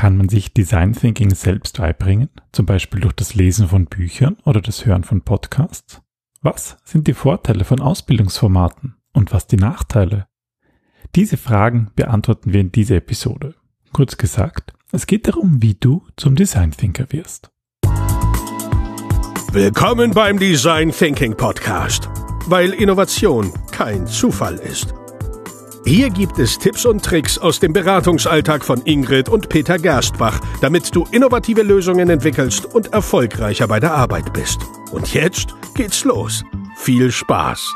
Kann 0.00 0.16
man 0.16 0.30
sich 0.30 0.54
Design 0.54 0.94
Thinking 0.94 1.34
selbst 1.34 1.76
beibringen, 1.76 2.30
zum 2.52 2.64
Beispiel 2.64 3.02
durch 3.02 3.12
das 3.12 3.34
Lesen 3.34 3.68
von 3.68 3.84
Büchern 3.84 4.38
oder 4.46 4.62
das 4.62 4.86
Hören 4.86 5.04
von 5.04 5.20
Podcasts? 5.20 6.00
Was 6.40 6.78
sind 6.84 7.06
die 7.06 7.12
Vorteile 7.12 7.66
von 7.66 7.82
Ausbildungsformaten 7.82 8.96
und 9.12 9.34
was 9.34 9.46
die 9.46 9.58
Nachteile? 9.58 10.26
Diese 11.16 11.36
Fragen 11.36 11.90
beantworten 11.96 12.54
wir 12.54 12.62
in 12.62 12.72
dieser 12.72 12.96
Episode. 12.96 13.56
Kurz 13.92 14.16
gesagt, 14.16 14.72
es 14.90 15.06
geht 15.06 15.28
darum, 15.28 15.60
wie 15.60 15.74
du 15.74 16.06
zum 16.16 16.34
Design 16.34 16.70
Thinker 16.70 17.04
wirst. 17.10 17.50
Willkommen 19.52 20.12
beim 20.12 20.38
Design 20.38 20.92
Thinking 20.92 21.36
Podcast, 21.36 22.08
weil 22.46 22.72
Innovation 22.72 23.52
kein 23.70 24.06
Zufall 24.06 24.54
ist. 24.54 24.94
Hier 25.84 26.10
gibt 26.10 26.38
es 26.38 26.58
Tipps 26.58 26.84
und 26.84 27.02
Tricks 27.02 27.38
aus 27.38 27.58
dem 27.58 27.72
Beratungsalltag 27.72 28.64
von 28.64 28.82
Ingrid 28.84 29.28
und 29.28 29.48
Peter 29.48 29.78
Gerstbach, 29.78 30.38
damit 30.60 30.94
du 30.94 31.06
innovative 31.10 31.62
Lösungen 31.62 32.10
entwickelst 32.10 32.66
und 32.66 32.92
erfolgreicher 32.92 33.66
bei 33.66 33.80
der 33.80 33.94
Arbeit 33.94 34.32
bist. 34.32 34.60
Und 34.92 35.14
jetzt 35.14 35.54
geht's 35.74 36.04
los. 36.04 36.44
Viel 36.76 37.10
Spaß! 37.10 37.74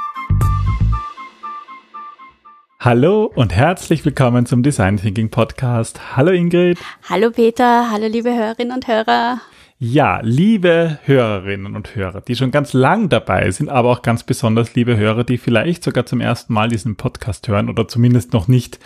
Hallo 2.79 3.33
und 3.35 3.55
herzlich 3.55 4.05
willkommen 4.05 4.45
zum 4.45 4.63
Design 4.63 4.99
Thinking 4.99 5.31
Podcast. 5.31 6.15
Hallo 6.15 6.31
Ingrid. 6.31 6.79
Hallo 7.09 7.31
Peter, 7.31 7.91
hallo 7.91 8.07
liebe 8.07 8.35
Hörerinnen 8.35 8.75
und 8.75 8.87
Hörer. 8.87 9.41
Ja, 9.79 10.21
liebe 10.23 10.99
Hörerinnen 11.05 11.75
und 11.75 11.97
Hörer, 11.97 12.21
die 12.21 12.37
schon 12.37 12.53
ganz 12.53 12.73
lang 12.73 13.09
dabei 13.09 13.51
sind, 13.51 13.69
aber 13.69 13.91
auch 13.91 14.03
ganz 14.03 14.23
besonders 14.23 14.75
liebe 14.75 14.97
Hörer, 14.97 15.25
die 15.25 15.37
vielleicht 15.37 15.83
sogar 15.83 16.07
zum 16.07 16.21
ersten 16.21 16.55
Mal 16.55 16.69
diesen 16.69 16.95
Podcast 16.97 17.49
hören 17.49 17.69
oder 17.69 17.89
zumindest 17.89 18.33
noch 18.33 18.47
nicht 18.47 18.79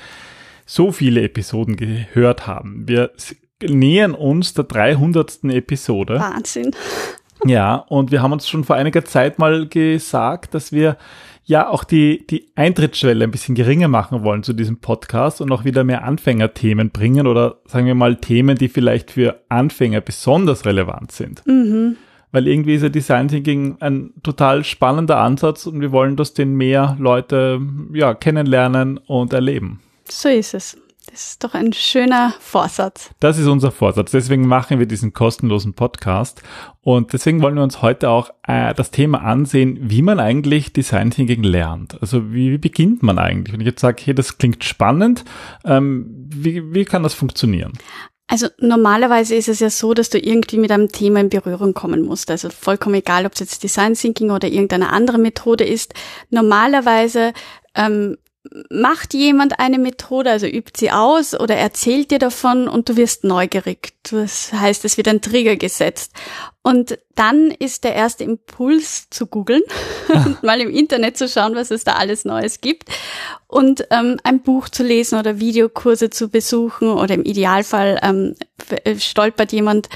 so 0.64 0.90
viele 0.90 1.22
Episoden 1.22 1.76
gehört 1.76 2.46
haben. 2.46 2.88
Wir 2.88 3.10
nähern 3.62 4.14
uns 4.14 4.54
der 4.54 4.64
300. 4.64 5.44
Episode. 5.44 6.20
Wahnsinn. 6.20 6.74
Ja, 7.44 7.76
und 7.76 8.10
wir 8.10 8.22
haben 8.22 8.32
uns 8.32 8.48
schon 8.48 8.64
vor 8.64 8.76
einiger 8.76 9.04
Zeit 9.04 9.38
mal 9.38 9.68
gesagt, 9.68 10.54
dass 10.54 10.72
wir 10.72 10.96
ja 11.48 11.68
auch 11.68 11.82
die, 11.82 12.26
die 12.26 12.50
Eintrittsschwelle 12.54 13.24
ein 13.24 13.30
bisschen 13.30 13.54
geringer 13.54 13.88
machen 13.88 14.22
wollen 14.22 14.42
zu 14.42 14.52
diesem 14.52 14.80
Podcast 14.80 15.40
und 15.40 15.50
auch 15.50 15.64
wieder 15.64 15.82
mehr 15.82 16.04
Anfängerthemen 16.04 16.90
bringen 16.90 17.26
oder 17.26 17.56
sagen 17.64 17.86
wir 17.86 17.94
mal 17.94 18.16
Themen, 18.16 18.56
die 18.56 18.68
vielleicht 18.68 19.10
für 19.10 19.40
Anfänger 19.48 20.02
besonders 20.02 20.66
relevant 20.66 21.10
sind. 21.10 21.44
Mhm. 21.46 21.96
Weil 22.32 22.46
irgendwie 22.46 22.74
ist 22.74 22.82
ja 22.82 22.90
Design 22.90 23.28
Thinking 23.28 23.78
ein 23.80 24.12
total 24.22 24.62
spannender 24.62 25.16
Ansatz 25.16 25.66
und 25.66 25.80
wir 25.80 25.90
wollen, 25.90 26.16
dass 26.16 26.34
den 26.34 26.54
mehr 26.54 26.96
Leute 27.00 27.62
ja, 27.94 28.12
kennenlernen 28.12 28.98
und 28.98 29.32
erleben. 29.32 29.80
So 30.06 30.28
ist 30.28 30.52
es. 30.52 30.76
Das 31.10 31.30
ist 31.30 31.44
doch 31.44 31.54
ein 31.54 31.72
schöner 31.72 32.34
Vorsatz. 32.38 33.10
Das 33.18 33.38
ist 33.38 33.46
unser 33.46 33.72
Vorsatz. 33.72 34.10
Deswegen 34.10 34.46
machen 34.46 34.78
wir 34.78 34.86
diesen 34.86 35.14
kostenlosen 35.14 35.72
Podcast. 35.72 36.42
Und 36.82 37.12
deswegen 37.14 37.40
wollen 37.40 37.54
wir 37.54 37.62
uns 37.62 37.80
heute 37.80 38.10
auch 38.10 38.30
äh, 38.46 38.74
das 38.74 38.90
Thema 38.90 39.22
ansehen, 39.22 39.78
wie 39.80 40.02
man 40.02 40.20
eigentlich 40.20 40.72
Design 40.72 41.10
Thinking 41.10 41.42
lernt. 41.42 42.00
Also 42.02 42.32
wie, 42.32 42.52
wie 42.52 42.58
beginnt 42.58 43.02
man 43.02 43.18
eigentlich? 43.18 43.54
Wenn 43.54 43.60
ich 43.60 43.66
jetzt 43.66 43.80
sage, 43.80 44.02
hey, 44.04 44.14
das 44.14 44.36
klingt 44.36 44.64
spannend, 44.64 45.24
ähm, 45.64 46.28
wie, 46.28 46.74
wie 46.74 46.84
kann 46.84 47.02
das 47.02 47.14
funktionieren? 47.14 47.72
Also 48.26 48.48
normalerweise 48.58 49.34
ist 49.34 49.48
es 49.48 49.60
ja 49.60 49.70
so, 49.70 49.94
dass 49.94 50.10
du 50.10 50.18
irgendwie 50.18 50.58
mit 50.58 50.70
einem 50.70 50.92
Thema 50.92 51.20
in 51.20 51.30
Berührung 51.30 51.72
kommen 51.72 52.02
musst. 52.02 52.30
Also 52.30 52.50
vollkommen 52.50 52.96
egal, 52.96 53.24
ob 53.24 53.32
es 53.32 53.40
jetzt 53.40 53.62
Design 53.62 53.94
Thinking 53.94 54.30
oder 54.30 54.48
irgendeine 54.48 54.92
andere 54.92 55.16
Methode 55.16 55.64
ist. 55.64 55.94
Normalerweise 56.28 57.32
ähm, 57.74 58.18
macht 58.70 59.14
jemand 59.14 59.58
eine 59.58 59.78
Methode, 59.78 60.30
also 60.30 60.46
übt 60.46 60.78
sie 60.78 60.90
aus 60.90 61.38
oder 61.38 61.56
erzählt 61.56 62.10
dir 62.10 62.18
davon 62.18 62.68
und 62.68 62.88
du 62.88 62.96
wirst 62.96 63.24
neugierig. 63.24 63.94
Das 64.10 64.52
heißt, 64.52 64.84
es 64.84 64.96
wird 64.96 65.08
ein 65.08 65.20
Trigger 65.20 65.56
gesetzt. 65.56 66.12
Und 66.62 66.98
dann 67.14 67.50
ist 67.50 67.84
der 67.84 67.94
erste 67.94 68.24
Impuls 68.24 69.08
zu 69.10 69.26
googeln 69.26 69.62
und 70.08 70.42
mal 70.42 70.60
im 70.60 70.70
Internet 70.70 71.16
zu 71.16 71.28
schauen, 71.28 71.54
was 71.54 71.70
es 71.70 71.84
da 71.84 71.94
alles 71.94 72.24
Neues 72.24 72.60
gibt 72.60 72.88
und 73.46 73.86
ähm, 73.90 74.18
ein 74.22 74.42
Buch 74.42 74.68
zu 74.68 74.82
lesen 74.82 75.18
oder 75.18 75.40
Videokurse 75.40 76.10
zu 76.10 76.28
besuchen 76.28 76.90
oder 76.90 77.14
im 77.14 77.24
Idealfall 77.24 77.98
ähm, 78.02 78.34
stolpert 78.98 79.52
jemand 79.52 79.88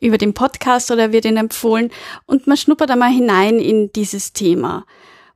über 0.00 0.18
den 0.18 0.34
Podcast 0.34 0.90
oder 0.90 1.12
wird 1.12 1.24
ihn 1.24 1.36
empfohlen 1.36 1.90
und 2.26 2.46
man 2.46 2.56
schnuppert 2.56 2.90
einmal 2.90 3.10
hinein 3.10 3.58
in 3.58 3.92
dieses 3.92 4.32
Thema. 4.32 4.84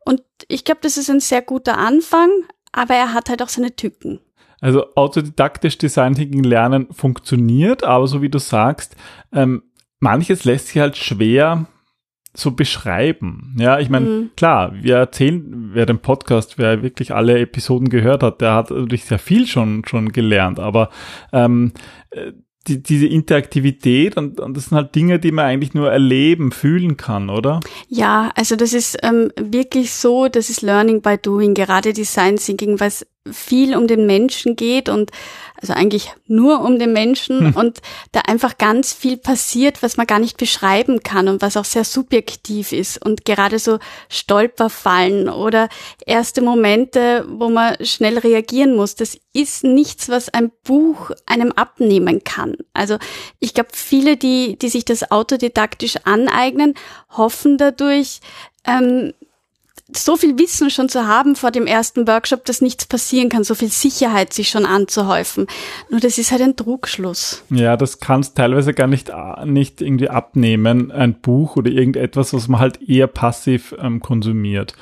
Und 0.04 0.22
ich 0.48 0.64
glaube, 0.64 0.80
das 0.82 0.96
ist 0.96 1.10
ein 1.10 1.20
sehr 1.20 1.42
guter 1.42 1.78
Anfang, 1.78 2.28
aber 2.72 2.94
er 2.94 3.14
hat 3.14 3.28
halt 3.28 3.42
auch 3.42 3.48
seine 3.48 3.76
Tücken. 3.76 4.20
Also 4.60 4.94
autodidaktisch 4.94 5.76
Design 5.78 6.14
Thinking 6.14 6.44
lernen 6.44 6.86
funktioniert, 6.92 7.82
aber 7.84 8.06
so 8.06 8.22
wie 8.22 8.28
du 8.28 8.38
sagst, 8.38 8.96
ähm, 9.32 9.64
manches 9.98 10.44
lässt 10.44 10.68
sich 10.68 10.78
halt 10.78 10.96
schwer 10.96 11.66
so 12.34 12.52
beschreiben. 12.52 13.56
Ja, 13.58 13.78
ich 13.78 13.90
meine, 13.90 14.06
mhm. 14.06 14.30
klar, 14.36 14.72
wir 14.80 14.96
erzählen, 14.96 15.70
wer 15.74 15.84
den 15.84 15.98
Podcast, 15.98 16.58
wer 16.58 16.82
wirklich 16.82 17.12
alle 17.12 17.38
Episoden 17.38 17.88
gehört 17.88 18.22
hat, 18.22 18.40
der 18.40 18.54
hat 18.54 18.70
natürlich 18.70 19.04
sehr 19.04 19.18
viel 19.18 19.46
schon 19.46 19.84
schon 19.84 20.12
gelernt, 20.12 20.58
aber 20.58 20.90
ähm, 21.32 21.72
äh, 22.10 22.32
die, 22.68 22.82
diese 22.82 23.06
Interaktivität 23.06 24.16
und, 24.16 24.40
und 24.40 24.56
das 24.56 24.66
sind 24.66 24.76
halt 24.76 24.94
Dinge, 24.94 25.18
die 25.18 25.32
man 25.32 25.46
eigentlich 25.46 25.74
nur 25.74 25.90
erleben, 25.90 26.52
fühlen 26.52 26.96
kann, 26.96 27.30
oder? 27.30 27.60
Ja, 27.88 28.30
also 28.34 28.56
das 28.56 28.72
ist 28.72 28.98
ähm, 29.02 29.32
wirklich 29.36 29.92
so, 29.92 30.28
das 30.28 30.50
ist 30.50 30.62
Learning 30.62 31.02
by 31.02 31.18
Doing, 31.18 31.54
gerade 31.54 31.92
Design 31.92 32.36
Thinking, 32.36 32.80
was 32.80 33.06
viel 33.30 33.76
um 33.76 33.86
den 33.86 34.06
Menschen 34.06 34.56
geht 34.56 34.88
und 34.88 35.10
also 35.60 35.74
eigentlich 35.74 36.12
nur 36.26 36.60
um 36.62 36.80
den 36.80 36.92
Menschen 36.92 37.38
hm. 37.38 37.56
und 37.56 37.80
da 38.10 38.22
einfach 38.26 38.58
ganz 38.58 38.92
viel 38.92 39.16
passiert, 39.16 39.80
was 39.80 39.96
man 39.96 40.08
gar 40.08 40.18
nicht 40.18 40.36
beschreiben 40.36 41.04
kann 41.04 41.28
und 41.28 41.40
was 41.40 41.56
auch 41.56 41.64
sehr 41.64 41.84
subjektiv 41.84 42.72
ist 42.72 43.04
und 43.04 43.24
gerade 43.24 43.60
so 43.60 43.78
Stolperfallen 44.08 45.28
oder 45.28 45.68
erste 46.04 46.42
Momente, 46.42 47.24
wo 47.28 47.48
man 47.48 47.76
schnell 47.84 48.18
reagieren 48.18 48.74
muss, 48.74 48.96
das 48.96 49.16
ist 49.32 49.62
nichts, 49.62 50.08
was 50.08 50.28
ein 50.28 50.50
Buch 50.64 51.12
einem 51.26 51.52
abnehmen 51.52 52.24
kann. 52.24 52.56
Also 52.72 52.98
ich 53.38 53.54
glaube, 53.54 53.70
viele, 53.72 54.16
die, 54.16 54.58
die 54.58 54.68
sich 54.68 54.84
das 54.84 55.12
autodidaktisch 55.12 55.96
aneignen, 56.04 56.74
hoffen 57.10 57.56
dadurch, 57.56 58.20
ähm, 58.66 59.12
so 59.96 60.16
viel 60.16 60.38
Wissen 60.38 60.70
schon 60.70 60.88
zu 60.88 61.06
haben 61.06 61.36
vor 61.36 61.50
dem 61.50 61.66
ersten 61.66 62.06
Workshop, 62.06 62.44
dass 62.44 62.60
nichts 62.60 62.86
passieren 62.86 63.28
kann, 63.28 63.44
so 63.44 63.54
viel 63.54 63.70
Sicherheit 63.70 64.32
sich 64.32 64.48
schon 64.48 64.66
anzuhäufen. 64.66 65.46
Nur 65.90 66.00
das 66.00 66.18
ist 66.18 66.32
halt 66.32 66.42
ein 66.42 66.56
Trugschluss. 66.56 67.44
Ja, 67.50 67.76
das 67.76 68.00
kannst 68.00 68.36
teilweise 68.36 68.74
gar 68.74 68.86
nicht, 68.86 69.10
nicht 69.44 69.80
irgendwie 69.80 70.08
abnehmen, 70.08 70.90
ein 70.90 71.14
Buch 71.14 71.56
oder 71.56 71.70
irgendetwas, 71.70 72.32
was 72.34 72.48
man 72.48 72.60
halt 72.60 72.88
eher 72.88 73.06
passiv 73.06 73.74
ähm, 73.80 74.00
konsumiert. 74.00 74.74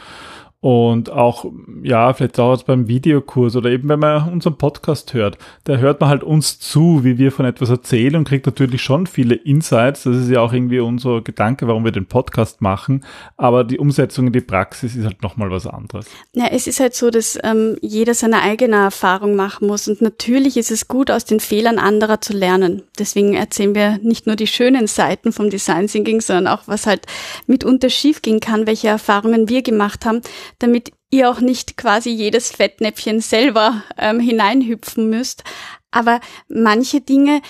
Und 0.63 1.09
auch, 1.09 1.47
ja, 1.83 2.13
vielleicht 2.13 2.37
dauert 2.37 2.59
es 2.59 2.65
beim 2.65 2.87
Videokurs 2.87 3.57
oder 3.57 3.71
eben 3.71 3.89
wenn 3.89 3.99
man 3.99 4.31
unseren 4.31 4.59
Podcast 4.59 5.15
hört, 5.15 5.39
da 5.65 5.77
hört 5.77 6.01
man 6.01 6.11
halt 6.11 6.23
uns 6.23 6.61
zu, 6.61 7.03
wie 7.03 7.17
wir 7.17 7.33
von 7.33 7.47
etwas 7.47 7.71
erzählen 7.71 8.17
und 8.17 8.29
kriegt 8.29 8.45
natürlich 8.45 8.83
schon 8.83 9.07
viele 9.07 9.37
Insights. 9.37 10.03
Das 10.03 10.17
ist 10.17 10.29
ja 10.29 10.43
auch 10.43 10.53
irgendwie 10.53 10.81
unser 10.81 11.23
Gedanke, 11.23 11.67
warum 11.67 11.85
wir 11.85 11.93
den 11.93 12.05
Podcast 12.05 12.61
machen. 12.61 13.07
Aber 13.39 13.65
die 13.65 13.79
Umsetzung 13.79 14.27
in 14.27 14.35
die 14.35 14.43
Praxis 14.43 14.97
ist 14.97 15.07
halt 15.07 15.23
nochmal 15.23 15.51
was 15.51 15.67
anderes. 15.67 16.05
Ja, 16.35 16.49
es 16.51 16.67
ist 16.67 16.79
halt 16.79 16.95
so, 16.95 17.09
dass 17.09 17.39
ähm, 17.43 17.79
jeder 17.81 18.13
seine 18.13 18.43
eigene 18.43 18.77
Erfahrung 18.77 19.37
machen 19.37 19.67
muss. 19.67 19.89
Und 19.89 20.03
natürlich 20.03 20.59
ist 20.59 20.71
es 20.71 20.89
gut, 20.89 21.11
aus 21.11 21.25
den 21.25 21.41
Fehlern 21.41 21.79
anderer 21.79 22.21
zu 22.21 22.35
lernen. 22.35 22.83
Deswegen 22.99 23.33
erzählen 23.33 23.75
wir 23.75 23.99
nicht 24.03 24.27
nur 24.27 24.37
die 24.37 24.47
schönen 24.47 24.87
Seiten 24.89 25.33
vom 25.33 25.49
Design 25.49 25.87
Thinking, 25.87 26.21
sondern 26.21 26.49
auch, 26.49 26.65
was 26.67 26.87
halt 26.87 27.07
mitunter 27.47 27.89
schiefgehen 27.89 28.41
kann, 28.41 28.67
welche 28.67 28.89
Erfahrungen 28.89 29.49
wir 29.49 29.63
gemacht 29.63 30.05
haben 30.05 30.21
damit 30.61 30.93
ihr 31.11 31.29
auch 31.29 31.41
nicht 31.41 31.77
quasi 31.77 32.11
jedes 32.11 32.53
Fettnäpfchen 32.53 33.21
selber 33.21 33.83
ähm, 33.99 34.21
hineinhüpfen 34.21 35.11
müsst. 35.11 35.43
Aber 35.91 36.21
manche 36.49 37.01
Dinge, 37.01 37.43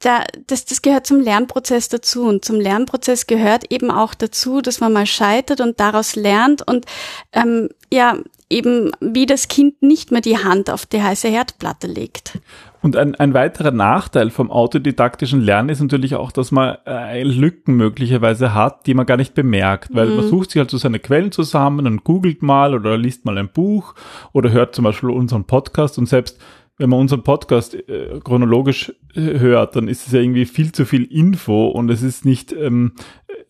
da, 0.00 0.24
das, 0.46 0.64
das 0.64 0.82
gehört 0.82 1.06
zum 1.06 1.20
Lernprozess 1.20 1.88
dazu. 1.88 2.24
Und 2.24 2.44
zum 2.44 2.60
Lernprozess 2.60 3.26
gehört 3.26 3.70
eben 3.70 3.90
auch 3.90 4.14
dazu, 4.14 4.60
dass 4.60 4.80
man 4.80 4.92
mal 4.92 5.06
scheitert 5.06 5.60
und 5.60 5.78
daraus 5.78 6.16
lernt 6.16 6.66
und 6.66 6.86
ähm, 7.32 7.68
ja, 7.92 8.18
eben 8.50 8.92
wie 9.00 9.26
das 9.26 9.48
Kind 9.48 9.82
nicht 9.82 10.10
mehr 10.10 10.20
die 10.20 10.38
Hand 10.38 10.70
auf 10.70 10.86
die 10.86 11.02
heiße 11.02 11.28
Herdplatte 11.28 11.86
legt. 11.86 12.38
Und 12.86 12.96
ein, 12.96 13.16
ein 13.16 13.34
weiterer 13.34 13.72
Nachteil 13.72 14.30
vom 14.30 14.48
autodidaktischen 14.48 15.40
Lernen 15.40 15.70
ist 15.70 15.80
natürlich 15.80 16.14
auch, 16.14 16.30
dass 16.30 16.52
man 16.52 16.76
äh, 16.86 17.24
Lücken 17.24 17.74
möglicherweise 17.74 18.54
hat, 18.54 18.86
die 18.86 18.94
man 18.94 19.06
gar 19.06 19.16
nicht 19.16 19.34
bemerkt, 19.34 19.92
weil 19.92 20.06
mhm. 20.06 20.16
man 20.18 20.28
sucht 20.28 20.52
sich 20.52 20.60
halt 20.60 20.70
so 20.70 20.76
seine 20.76 21.00
Quellen 21.00 21.32
zusammen 21.32 21.88
und 21.88 22.04
googelt 22.04 22.42
mal 22.42 22.76
oder 22.76 22.96
liest 22.96 23.24
mal 23.24 23.38
ein 23.38 23.48
Buch 23.48 23.96
oder 24.32 24.52
hört 24.52 24.76
zum 24.76 24.84
Beispiel 24.84 25.10
unseren 25.10 25.46
Podcast 25.46 25.98
und 25.98 26.08
selbst 26.08 26.38
wenn 26.78 26.90
man 26.90 27.00
unseren 27.00 27.24
Podcast 27.24 27.74
äh, 27.74 28.20
chronologisch 28.22 28.92
äh, 29.16 29.40
hört, 29.40 29.74
dann 29.74 29.88
ist 29.88 30.06
es 30.06 30.12
ja 30.12 30.20
irgendwie 30.20 30.44
viel 30.44 30.70
zu 30.70 30.84
viel 30.84 31.04
Info 31.04 31.66
und 31.66 31.90
es 31.90 32.02
ist 32.02 32.24
nicht, 32.24 32.52
ähm, 32.52 32.92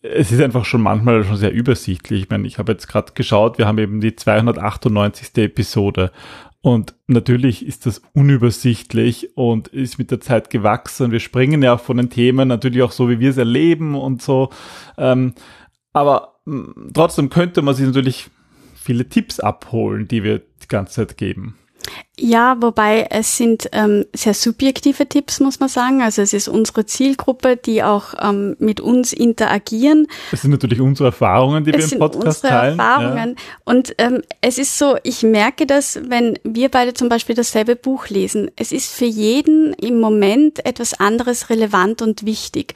es 0.01 0.31
ist 0.31 0.41
einfach 0.41 0.65
schon 0.65 0.81
manchmal 0.81 1.23
schon 1.25 1.35
sehr 1.35 1.53
übersichtlich. 1.53 2.23
Ich 2.23 2.29
meine, 2.31 2.47
ich 2.47 2.57
habe 2.57 2.71
jetzt 2.71 2.87
gerade 2.87 3.11
geschaut, 3.13 3.59
wir 3.59 3.67
haben 3.67 3.77
eben 3.77 4.01
die 4.01 4.15
298. 4.15 5.43
Episode 5.43 6.11
Und 6.67 6.95
natürlich 7.07 7.65
ist 7.65 7.85
das 7.85 8.01
unübersichtlich 8.13 9.37
und 9.37 9.69
ist 9.69 9.99
mit 9.99 10.11
der 10.11 10.19
Zeit 10.19 10.49
gewachsen. 10.49 11.13
Wir 11.13 11.21
springen 11.21 11.63
ja 11.63 11.75
auch 11.75 11.79
von 11.79 11.95
den 11.95 12.09
Themen 12.09 12.49
natürlich 12.49 12.83
auch 12.83 12.91
so, 12.91 13.07
wie 13.07 13.21
wir 13.21 13.29
es 13.29 13.37
erleben 13.37 13.95
und 13.95 14.21
so. 14.21 14.49
Ähm, 14.97 15.33
aber 15.93 16.41
mh, 16.43 16.91
trotzdem 16.93 17.29
könnte 17.29 17.61
man 17.61 17.73
sich 17.73 17.85
natürlich 17.85 18.29
viele 18.75 19.07
Tipps 19.07 19.39
abholen, 19.39 20.09
die 20.09 20.25
wir 20.25 20.39
die 20.39 20.67
ganze 20.67 21.07
Zeit 21.07 21.15
geben. 21.15 21.55
Ja, 22.19 22.57
wobei 22.59 23.07
es 23.11 23.37
sind 23.37 23.69
ähm, 23.73 24.05
sehr 24.11 24.33
subjektive 24.33 25.07
Tipps, 25.07 25.39
muss 25.39 25.59
man 25.59 25.69
sagen. 25.69 26.01
Also 26.01 26.23
es 26.23 26.33
ist 26.33 26.47
unsere 26.47 26.85
Zielgruppe, 26.85 27.57
die 27.57 27.83
auch 27.83 28.15
ähm, 28.19 28.55
mit 28.57 28.81
uns 28.81 29.13
interagieren. 29.13 30.07
Es 30.31 30.41
sind 30.41 30.49
natürlich 30.49 30.81
unsere 30.81 31.09
Erfahrungen, 31.09 31.63
die 31.63 31.71
es 31.71 31.91
wir 31.91 31.93
im 31.93 31.99
Podcast 31.99 32.43
unsere 32.43 32.47
teilen. 32.47 32.79
Erfahrungen. 32.79 33.29
Ja. 33.37 33.43
Und 33.65 33.93
ähm, 33.99 34.23
es 34.41 34.57
ist 34.57 34.79
so, 34.79 34.97
ich 35.03 35.21
merke 35.21 35.67
das, 35.67 35.99
wenn 36.07 36.39
wir 36.43 36.69
beide 36.69 36.95
zum 36.95 37.07
Beispiel 37.07 37.35
dasselbe 37.35 37.75
Buch 37.75 38.09
lesen. 38.09 38.49
Es 38.55 38.71
ist 38.71 38.91
für 38.91 39.05
jeden 39.05 39.73
im 39.73 39.99
Moment 39.99 40.65
etwas 40.65 40.99
anderes 40.99 41.51
relevant 41.51 42.01
und 42.01 42.25
wichtig. 42.25 42.73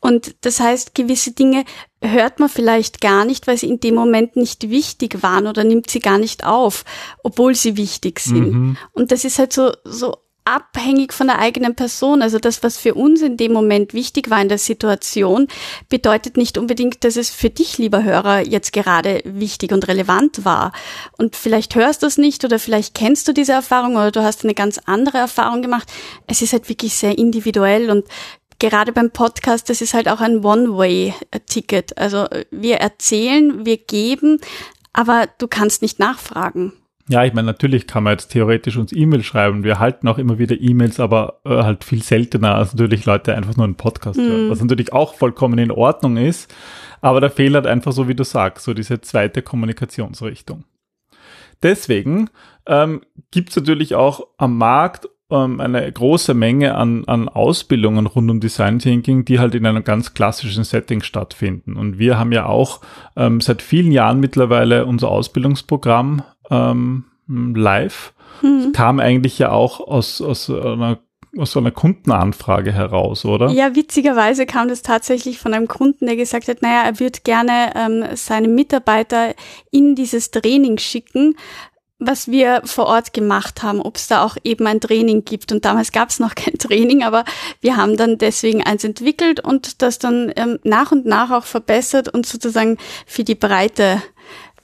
Und 0.00 0.34
das 0.40 0.60
heißt, 0.60 0.94
gewisse 0.94 1.32
Dinge 1.32 1.64
hört 2.02 2.40
man 2.40 2.48
vielleicht 2.48 3.00
gar 3.00 3.24
nicht, 3.24 3.46
weil 3.46 3.58
sie 3.58 3.68
in 3.68 3.80
dem 3.80 3.94
Moment 3.94 4.34
nicht 4.36 4.70
wichtig 4.70 5.22
waren 5.22 5.46
oder 5.46 5.62
nimmt 5.62 5.90
sie 5.90 6.00
gar 6.00 6.18
nicht 6.18 6.44
auf, 6.44 6.84
obwohl 7.22 7.54
sie 7.54 7.76
wichtig 7.76 8.20
sind. 8.20 8.52
Mhm. 8.52 8.76
Und 8.92 9.12
das 9.12 9.24
ist 9.24 9.38
halt 9.38 9.52
so, 9.52 9.72
so 9.84 10.16
abhängig 10.44 11.12
von 11.12 11.26
der 11.26 11.38
eigenen 11.38 11.74
Person. 11.74 12.22
Also 12.22 12.38
das, 12.38 12.62
was 12.62 12.76
für 12.76 12.94
uns 12.94 13.22
in 13.22 13.36
dem 13.36 13.52
Moment 13.52 13.94
wichtig 13.94 14.30
war 14.30 14.40
in 14.40 14.48
der 14.48 14.58
Situation, 14.58 15.48
bedeutet 15.88 16.36
nicht 16.36 16.58
unbedingt, 16.58 17.04
dass 17.04 17.16
es 17.16 17.30
für 17.30 17.50
dich, 17.50 17.78
lieber 17.78 18.02
Hörer, 18.02 18.40
jetzt 18.40 18.72
gerade 18.72 19.22
wichtig 19.24 19.72
und 19.72 19.86
relevant 19.86 20.44
war. 20.44 20.72
Und 21.18 21.36
vielleicht 21.36 21.74
hörst 21.74 22.02
du 22.02 22.06
es 22.06 22.18
nicht 22.18 22.44
oder 22.44 22.58
vielleicht 22.58 22.94
kennst 22.94 23.28
du 23.28 23.32
diese 23.32 23.52
Erfahrung 23.52 23.92
oder 23.92 24.10
du 24.10 24.22
hast 24.22 24.44
eine 24.44 24.54
ganz 24.54 24.80
andere 24.86 25.18
Erfahrung 25.18 25.62
gemacht. 25.62 25.88
Es 26.26 26.42
ist 26.42 26.52
halt 26.52 26.68
wirklich 26.68 26.94
sehr 26.94 27.18
individuell 27.18 27.90
und 27.90 28.06
gerade 28.60 28.92
beim 28.92 29.10
Podcast, 29.10 29.68
das 29.68 29.80
ist 29.80 29.94
halt 29.94 30.08
auch 30.08 30.20
ein 30.20 30.44
One-Way-Ticket. 30.44 31.98
Also 31.98 32.26
wir 32.52 32.76
erzählen, 32.76 33.66
wir 33.66 33.78
geben, 33.78 34.38
aber 34.92 35.28
du 35.38 35.48
kannst 35.48 35.82
nicht 35.82 35.98
nachfragen. 35.98 36.72
Ja, 37.08 37.24
ich 37.24 37.32
meine, 37.32 37.46
natürlich 37.46 37.88
kann 37.88 38.04
man 38.04 38.12
jetzt 38.12 38.28
theoretisch 38.28 38.76
uns 38.76 38.92
E-Mail 38.92 39.24
schreiben. 39.24 39.64
Wir 39.64 39.80
halten 39.80 40.06
auch 40.06 40.18
immer 40.18 40.38
wieder 40.38 40.60
E-Mails, 40.60 41.00
aber 41.00 41.40
äh, 41.44 41.64
halt 41.64 41.82
viel 41.82 42.04
seltener 42.04 42.54
als 42.54 42.72
natürlich 42.72 43.04
Leute 43.04 43.34
einfach 43.34 43.56
nur 43.56 43.64
einen 43.64 43.74
Podcast 43.74 44.16
mm. 44.16 44.22
hören. 44.22 44.50
Was 44.50 44.60
natürlich 44.60 44.92
auch 44.92 45.14
vollkommen 45.14 45.58
in 45.58 45.72
Ordnung 45.72 46.16
ist. 46.16 46.54
Aber 47.00 47.20
der 47.20 47.30
Fehler 47.30 47.58
hat 47.58 47.66
einfach 47.66 47.90
so, 47.90 48.06
wie 48.06 48.14
du 48.14 48.22
sagst, 48.22 48.64
so 48.64 48.74
diese 48.74 49.00
zweite 49.00 49.42
Kommunikationsrichtung. 49.42 50.64
Deswegen 51.64 52.30
ähm, 52.66 53.00
gibt 53.32 53.50
es 53.50 53.56
natürlich 53.56 53.96
auch 53.96 54.28
am 54.38 54.56
Markt 54.56 55.08
ähm, 55.30 55.60
eine 55.60 55.90
große 55.90 56.34
Menge 56.34 56.74
an, 56.74 57.04
an 57.06 57.28
Ausbildungen 57.28 58.06
rund 58.06 58.30
um 58.30 58.40
Design 58.40 58.78
Thinking, 58.78 59.24
die 59.24 59.38
halt 59.38 59.54
in 59.54 59.66
einem 59.66 59.84
ganz 59.84 60.14
klassischen 60.14 60.64
Setting 60.64 61.02
stattfinden. 61.02 61.76
Und 61.76 61.98
wir 61.98 62.18
haben 62.18 62.32
ja 62.32 62.46
auch 62.46 62.80
ähm, 63.16 63.40
seit 63.40 63.62
vielen 63.62 63.92
Jahren 63.92 64.20
mittlerweile 64.20 64.86
unser 64.86 65.08
Ausbildungsprogramm 65.08 66.22
ähm, 66.50 67.04
live. 67.26 68.12
Mhm. 68.42 68.72
Kam 68.72 69.00
eigentlich 69.00 69.38
ja 69.38 69.50
auch 69.50 69.80
aus, 69.80 70.20
aus 70.20 70.50
einer 70.50 70.98
aus 71.36 71.52
so 71.52 71.60
einer 71.60 71.70
Kundenanfrage 71.70 72.72
heraus, 72.72 73.24
oder? 73.24 73.50
Ja, 73.50 73.76
witzigerweise 73.76 74.46
kam 74.46 74.68
das 74.68 74.82
tatsächlich 74.82 75.38
von 75.38 75.54
einem 75.54 75.68
Kunden, 75.68 76.06
der 76.06 76.16
gesagt 76.16 76.48
hat, 76.48 76.60
naja, 76.60 76.82
er 76.82 76.98
würde 76.98 77.20
gerne 77.22 77.72
ähm, 77.76 78.04
seine 78.16 78.48
Mitarbeiter 78.48 79.34
in 79.70 79.94
dieses 79.94 80.32
Training 80.32 80.78
schicken, 80.78 81.36
was 82.00 82.28
wir 82.28 82.62
vor 82.64 82.86
Ort 82.86 83.12
gemacht 83.12 83.62
haben, 83.62 83.80
ob 83.80 83.96
es 83.96 84.08
da 84.08 84.24
auch 84.24 84.36
eben 84.42 84.66
ein 84.66 84.80
Training 84.80 85.24
gibt. 85.24 85.52
Und 85.52 85.64
damals 85.64 85.92
gab 85.92 86.08
es 86.08 86.18
noch 86.18 86.34
kein 86.34 86.54
Training, 86.54 87.04
aber 87.04 87.24
wir 87.60 87.76
haben 87.76 87.96
dann 87.96 88.18
deswegen 88.18 88.64
eins 88.64 88.82
entwickelt 88.82 89.38
und 89.40 89.82
das 89.82 89.98
dann 89.98 90.32
ähm, 90.34 90.58
nach 90.64 90.90
und 90.90 91.06
nach 91.06 91.30
auch 91.30 91.44
verbessert 91.44 92.08
und 92.08 92.26
sozusagen 92.26 92.78
für 93.06 93.22
die 93.22 93.34
breite 93.34 94.02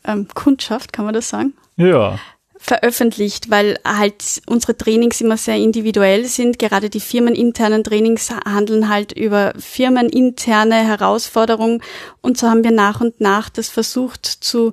ähm, 0.05 0.27
Kundschaft, 0.35 0.93
kann 0.93 1.05
man 1.05 1.15
das 1.15 1.29
sagen? 1.29 1.55
Ja. 1.77 2.19
Veröffentlicht, 2.59 3.51
weil 3.51 3.79
halt 3.85 4.43
unsere 4.47 4.77
Trainings 4.77 5.21
immer 5.21 5.37
sehr 5.37 5.57
individuell 5.57 6.25
sind. 6.25 6.59
Gerade 6.59 6.89
die 6.89 7.01
firmeninternen 7.01 7.85
Trainings 7.85 8.31
handeln 8.31 8.89
halt 8.89 9.13
über 9.13 9.53
firmeninterne 9.59 10.77
Herausforderungen. 10.77 11.83
Und 12.23 12.39
so 12.39 12.49
haben 12.49 12.65
wir 12.65 12.73
nach 12.73 13.01
und 13.01 13.21
nach 13.21 13.51
das 13.51 13.69
versucht 13.69 14.25
zu 14.27 14.73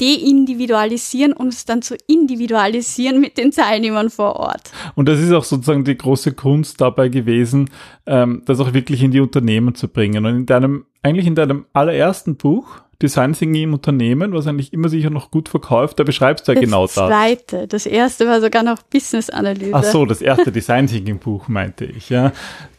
deindividualisieren, 0.00 1.32
um 1.32 1.48
es 1.48 1.64
dann 1.64 1.82
zu 1.82 1.96
individualisieren 2.06 3.20
mit 3.20 3.38
den 3.38 3.50
Teilnehmern 3.50 4.10
vor 4.10 4.36
Ort. 4.36 4.72
Und 4.94 5.08
das 5.08 5.20
ist 5.20 5.32
auch 5.32 5.44
sozusagen 5.44 5.84
die 5.84 5.96
große 5.96 6.32
Kunst 6.32 6.80
dabei 6.80 7.08
gewesen, 7.08 7.70
ähm, 8.06 8.42
das 8.46 8.60
auch 8.60 8.72
wirklich 8.72 9.02
in 9.02 9.10
die 9.10 9.20
Unternehmen 9.20 9.74
zu 9.74 9.88
bringen. 9.88 10.24
Und 10.24 10.36
in 10.36 10.46
deinem, 10.46 10.86
eigentlich 11.02 11.26
in 11.26 11.34
deinem 11.34 11.66
allerersten 11.72 12.36
Buch, 12.36 12.80
Design 13.02 13.32
Thinking 13.32 13.62
im 13.64 13.74
Unternehmen, 13.74 14.32
was 14.32 14.46
eigentlich 14.46 14.72
immer 14.72 14.88
sicher 14.88 15.10
noch 15.10 15.30
gut 15.30 15.48
verkauft, 15.48 15.98
da 15.98 16.04
beschreibst 16.04 16.46
du 16.46 16.52
ja 16.52 16.56
das 16.56 16.64
genau 16.64 16.82
das. 16.82 16.94
Das 16.94 17.08
zweite, 17.08 17.66
das 17.66 17.86
erste 17.86 18.26
war 18.26 18.40
sogar 18.40 18.62
noch 18.62 18.82
Business 18.82 19.30
Analyse. 19.30 19.72
Ach 19.72 19.84
so, 19.84 20.04
das 20.04 20.20
erste 20.20 20.52
Design 20.52 20.86
Thinking 20.86 21.18
Buch 21.18 21.48
meinte 21.48 21.84
ich, 21.84 22.10
ja. 22.10 22.32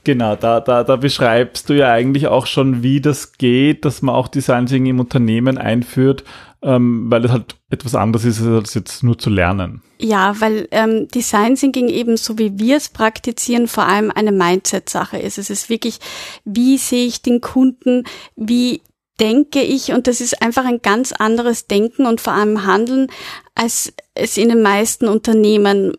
Genau, 0.04 0.36
da, 0.36 0.60
da, 0.60 0.84
da 0.84 0.96
beschreibst 0.96 1.70
du 1.70 1.74
ja 1.74 1.92
eigentlich 1.92 2.28
auch 2.28 2.48
schon, 2.48 2.84
wie 2.84 3.02
das 3.02 3.34
geht, 3.34 3.86
dass 3.86 4.02
man 4.02 4.16
auch 4.16 4.28
Design 4.28 4.66
Thinking 4.66 4.92
im 4.92 5.00
Unternehmen 5.00 5.58
einführt, 5.58 6.24
ähm, 6.64 7.10
weil 7.10 7.26
es 7.26 7.32
halt 7.32 7.56
etwas 7.70 7.96
anderes 7.96 8.26
ist, 8.26 8.42
als 8.42 8.74
jetzt 8.76 9.04
nur 9.04 9.18
zu 9.18 9.30
lernen. 9.30 9.82
Ja, 10.00 10.36
weil 10.40 10.68
ähm, 10.72 11.08
Design 11.08 11.56
Thinking 11.56 11.88
eben 11.88 12.18
so 12.18 12.38
wie 12.38 12.58
wir 12.60 12.78
es 12.78 12.90
praktizieren, 12.90 13.68
vor 13.68 13.88
allem 13.88 14.12
eine 14.12 14.32
Mindset-Sache 14.32 15.18
ist. 15.18 15.38
Es 15.38 15.50
ist 15.50 15.70
wirklich, 15.70 16.00
wie 16.46 16.78
sehe 16.78 17.06
ich 17.06 17.22
den 17.22 17.42
Kunden, 17.42 18.04
wie 18.36 18.82
denke 19.22 19.62
ich, 19.62 19.94
und 19.94 20.08
das 20.08 20.20
ist 20.20 20.42
einfach 20.42 20.66
ein 20.66 20.82
ganz 20.82 21.14
anderes 21.14 21.68
Denken 21.68 22.06
und 22.06 22.20
vor 22.20 22.34
allem 22.34 22.66
Handeln, 22.66 23.08
als 23.56 23.94
es 24.16 24.38
in 24.38 24.50
den 24.50 24.62
meisten 24.62 25.08
Unternehmen 25.08 25.94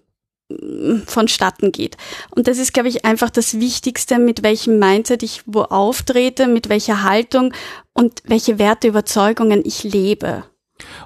vonstatten 1.06 1.72
geht. 1.72 1.96
Und 2.30 2.46
das 2.48 2.58
ist, 2.58 2.74
glaube 2.74 2.88
ich, 2.88 3.04
einfach 3.04 3.30
das 3.30 3.58
Wichtigste, 3.60 4.18
mit 4.18 4.42
welchem 4.42 4.78
Mindset 4.78 5.22
ich 5.22 5.42
wo 5.46 5.62
auftrete, 5.62 6.46
mit 6.46 6.68
welcher 6.68 7.04
Haltung 7.04 7.54
und 7.94 8.22
welche 8.24 8.58
Werte, 8.58 8.88
Überzeugungen 8.88 9.62
ich 9.64 9.84
lebe. 9.84 10.44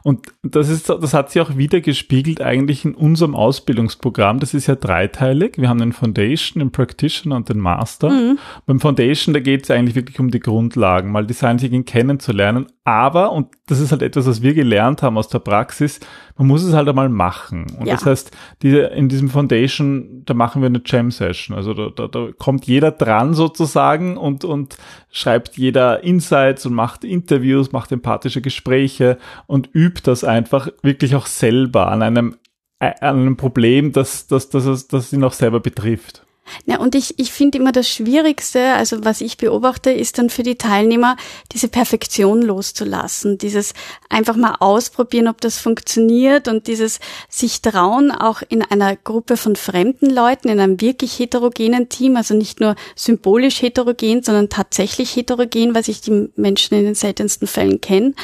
Und 0.02 0.32
das 0.43 0.69
ist, 0.69 0.88
das 0.88 1.14
hat 1.14 1.31
sich 1.31 1.43
auch 1.43 1.56
wieder 1.56 1.81
gespiegelt 1.81 2.40
eigentlich 2.40 2.84
in 2.84 2.94
unserem 2.94 3.34
Ausbildungsprogramm. 3.34 4.40
Das 4.40 4.55
ist 4.55 4.67
ja 4.67 4.75
dreiteilig. 4.75 5.55
Wir 5.56 5.69
haben 5.69 5.78
den 5.78 5.93
Foundation, 5.93 6.61
den 6.61 6.73
Practitioner 6.73 7.37
und 7.37 7.49
den 7.49 7.58
Master. 7.58 8.11
Mhm. 8.11 8.38
Beim 8.67 8.81
Foundation, 8.81 9.34
da 9.34 9.40
geht 9.40 9.64
es 9.64 9.70
eigentlich 9.70 9.94
wirklich 9.94 10.20
um 10.20 10.31
die 10.31 10.41
Grundlagen, 10.41 11.10
mal 11.10 11.27
Design 11.27 11.58
Thinking 11.58 11.84
kennenzulernen. 11.84 12.67
Aber, 12.84 13.32
und 13.32 13.48
das 13.67 13.81
ist 13.81 13.91
halt 13.91 14.03
etwas, 14.03 14.27
was 14.27 14.43
wir 14.43 14.55
gelernt 14.55 15.03
haben 15.03 15.19
aus 15.19 15.29
der 15.29 15.41
Praxis, 15.41 15.99
man 16.37 16.46
muss 16.46 16.63
es 16.63 16.73
halt 16.73 16.89
einmal 16.89 17.08
machen. 17.08 17.67
Und 17.79 17.87
ja. 17.87 17.94
das 17.94 18.06
heißt, 18.06 18.31
diese, 18.63 18.79
in 18.79 19.08
diesem 19.08 19.29
Foundation, 19.29 20.23
da 20.25 20.35
machen 20.35 20.63
wir 20.63 20.67
eine 20.67 20.82
Jam 20.85 21.11
Session. 21.11 21.56
Also 21.56 21.75
da, 21.75 21.91
da, 21.91 22.06
da 22.06 22.29
kommt 22.39 22.67
jeder 22.67 22.93
dran 22.93 23.35
sozusagen 23.35 24.17
und, 24.17 24.44
und 24.44 24.77
schreibt 25.11 25.56
jeder 25.56 26.05
Insights 26.05 26.65
und 26.65 26.75
macht 26.75 27.03
Interviews, 27.03 27.73
macht 27.73 27.91
empathische 27.91 28.41
Gespräche 28.41 29.19
und 29.49 29.69
übt 29.75 30.03
das 30.05 30.23
einfach 30.23 30.69
wirklich 30.82 31.17
auch 31.17 31.27
selber 31.27 31.89
an 31.89 32.03
einem, 32.03 32.37
an 32.79 32.94
einem 33.01 33.37
Problem, 33.37 33.91
das, 33.91 34.29
das, 34.29 34.49
das, 34.49 34.65
das, 34.65 34.87
das 34.87 35.13
ihn 35.13 35.25
auch 35.25 35.32
selber 35.32 35.58
betrifft. 35.58 36.25
Ja, 36.65 36.79
und 36.79 36.94
ich, 36.94 37.19
ich 37.19 37.32
finde 37.32 37.58
immer 37.58 37.72
das 37.72 37.88
Schwierigste, 37.88 38.72
also 38.74 39.05
was 39.05 39.20
ich 39.20 39.36
beobachte, 39.36 39.91
ist 39.91 40.19
dann 40.19 40.31
für 40.31 40.43
die 40.43 40.56
Teilnehmer, 40.56 41.17
diese 41.53 41.69
Perfektion 41.69 42.43
loszulassen, 42.43 43.38
dieses 43.38 43.74
einfach 44.08 44.36
mal 44.36 44.56
ausprobieren, 44.60 45.29
ob 45.29 45.41
das 45.41 45.58
funktioniert 45.58 46.48
und 46.48 46.67
dieses 46.67 47.00
sich 47.29 47.62
trauen, 47.62 48.10
auch 48.10 48.43
in 48.48 48.62
einer 48.62 48.96
Gruppe 48.96 49.36
von 49.36 49.56
fremden 49.56 50.10
Leuten, 50.10 50.48
in 50.48 50.60
einem 50.60 50.81
wirklich 50.81 51.19
heterogenen 51.19 51.88
Team, 51.88 52.17
also 52.17 52.34
nicht 52.34 52.60
nur 52.60 52.76
symbolisch 52.94 53.62
heterogen, 53.62 54.22
sondern 54.22 54.48
tatsächlich 54.48 55.15
heterogen, 55.17 55.74
was 55.74 55.88
ich 55.88 56.00
die 56.00 56.31
Menschen 56.36 56.76
in 56.76 56.84
den 56.84 56.94
seltensten 56.94 57.48
Fällen 57.48 57.81
kenne. 57.81 58.15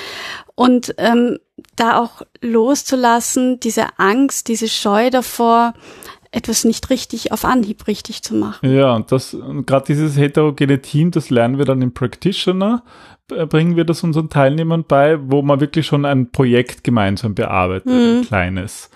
Und 0.55 0.95
ähm, 0.99 1.38
da 1.76 1.99
auch 1.99 2.23
loszulassen, 2.41 3.61
diese 3.61 3.99
Angst, 3.99 4.49
diese 4.49 4.69
Scheu 4.69 5.11
davor, 5.11 5.75
etwas 6.33 6.65
nicht 6.65 6.91
richtig 6.91 7.31
auf 7.31 7.45
Anhieb 7.45 7.87
richtig 7.87 8.23
zu 8.23 8.35
machen. 8.35 8.75
Ja, 8.75 8.95
und 8.95 9.12
das, 9.12 9.37
gerade 9.67 9.85
dieses 9.87 10.17
heterogene 10.17 10.81
Team, 10.81 11.11
das 11.11 11.31
lernen 11.31 11.59
wir 11.59 11.67
dann 11.67 11.83
im 11.83 11.93
Practitioner, 11.93 12.83
bringen 13.29 13.77
wir 13.77 13.85
das 13.85 14.03
unseren 14.03 14.31
Teilnehmern 14.31 14.85
bei, 14.89 15.19
wo 15.31 15.43
man 15.43 15.61
wirklich 15.61 15.87
schon 15.87 16.05
ein 16.05 16.33
Projekt 16.33 16.85
gemeinsam 16.85 17.35
bearbeitet, 17.35 17.87
mhm. 17.87 18.19
ein 18.19 18.23
kleines. 18.23 18.91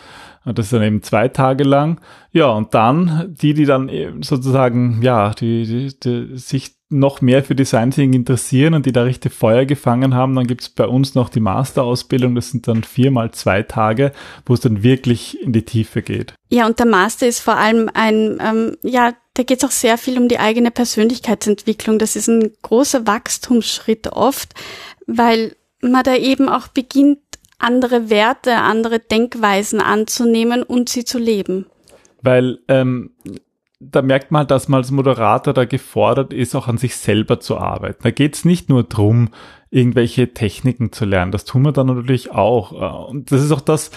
Das 0.45 0.67
ist 0.67 0.73
dann 0.73 0.83
eben 0.83 1.03
zwei 1.03 1.29
Tage 1.29 1.65
lang. 1.65 2.01
Ja, 2.33 2.49
und 2.51 2.73
dann 2.73 3.35
die, 3.41 3.53
die 3.53 3.65
dann 3.65 3.91
sozusagen, 4.23 5.03
ja, 5.03 5.31
die, 5.35 5.67
die, 5.67 5.99
die 5.99 6.39
sich 6.39 6.76
noch 6.89 7.21
mehr 7.21 7.43
für 7.43 7.57
Design 7.57 7.91
Thinking 7.91 8.21
interessieren 8.21 8.75
und 8.75 8.87
die 8.87 8.93
da 8.93 9.03
richtig 9.03 9.33
Feuer 9.33 9.65
gefangen 9.65 10.15
haben, 10.15 10.37
dann 10.37 10.47
gibt's 10.47 10.69
bei 10.69 10.87
uns 10.87 11.15
noch 11.15 11.29
die 11.29 11.41
Masterausbildung. 11.41 12.35
Das 12.35 12.51
sind 12.51 12.69
dann 12.69 12.85
viermal 12.85 13.33
zwei 13.33 13.63
Tage, 13.63 14.13
wo 14.45 14.55
es 14.55 14.61
dann 14.61 14.83
wirklich 14.83 15.41
in 15.41 15.53
die 15.53 15.65
Tiefe 15.65 16.03
geht. 16.03 16.35
Ja, 16.49 16.67
und 16.67 16.79
der 16.79 16.87
Master 16.87 17.27
ist 17.27 17.41
vor 17.41 17.57
allem 17.57 17.91
ein, 17.93 18.39
ähm, 18.41 18.77
ja, 18.83 19.15
da 19.35 19.43
geht's 19.43 19.65
auch 19.65 19.73
sehr 19.73 19.99
viel 19.99 20.17
um 20.17 20.29
die 20.29 20.39
eigene 20.39 20.71
Persönlichkeitsentwicklung. 20.71 21.99
Das 21.99 22.15
ist 22.15 22.29
ein 22.29 22.53
großer 22.63 23.07
Wachstumsschritt 23.07 24.07
oft, 24.13 24.55
weil 25.07 25.57
man 25.81 26.05
da 26.05 26.15
eben 26.15 26.49
auch 26.49 26.69
beginnt, 26.69 27.19
andere 27.59 28.11
Werte, 28.11 28.57
andere 28.57 29.01
Denkweisen 29.01 29.81
anzunehmen 29.81 30.63
und 30.63 30.89
sie 30.89 31.05
zu 31.05 31.19
leben. 31.19 31.67
Weil 32.23 32.59
ähm, 32.69 33.11
da 33.79 34.03
merkt 34.03 34.31
man, 34.31 34.47
dass 34.47 34.69
man 34.69 34.79
als 34.79 34.91
Moderator 34.91 35.53
da 35.53 35.65
gefordert 35.65 36.33
ist, 36.33 36.55
auch 36.55 36.69
an 36.69 36.79
sich 36.79 36.97
selber 36.97 37.41
zu 37.41 37.59
arbeiten. 37.59 38.03
Da 38.03 38.11
geht 38.11 38.35
es 38.35 38.45
nicht 38.45 38.69
nur 38.69 38.85
drum, 38.85 39.29
irgendwelche 39.71 40.33
Techniken 40.33 40.93
zu 40.93 41.05
lernen. 41.05 41.33
Das 41.33 41.45
tun 41.45 41.63
wir 41.63 41.73
dann 41.73 41.89
natürlich 41.89 42.31
auch. 42.31 43.09
Und 43.09 43.31
das 43.33 43.43
ist 43.43 43.53
auch 43.53 43.61
das, 43.61 43.91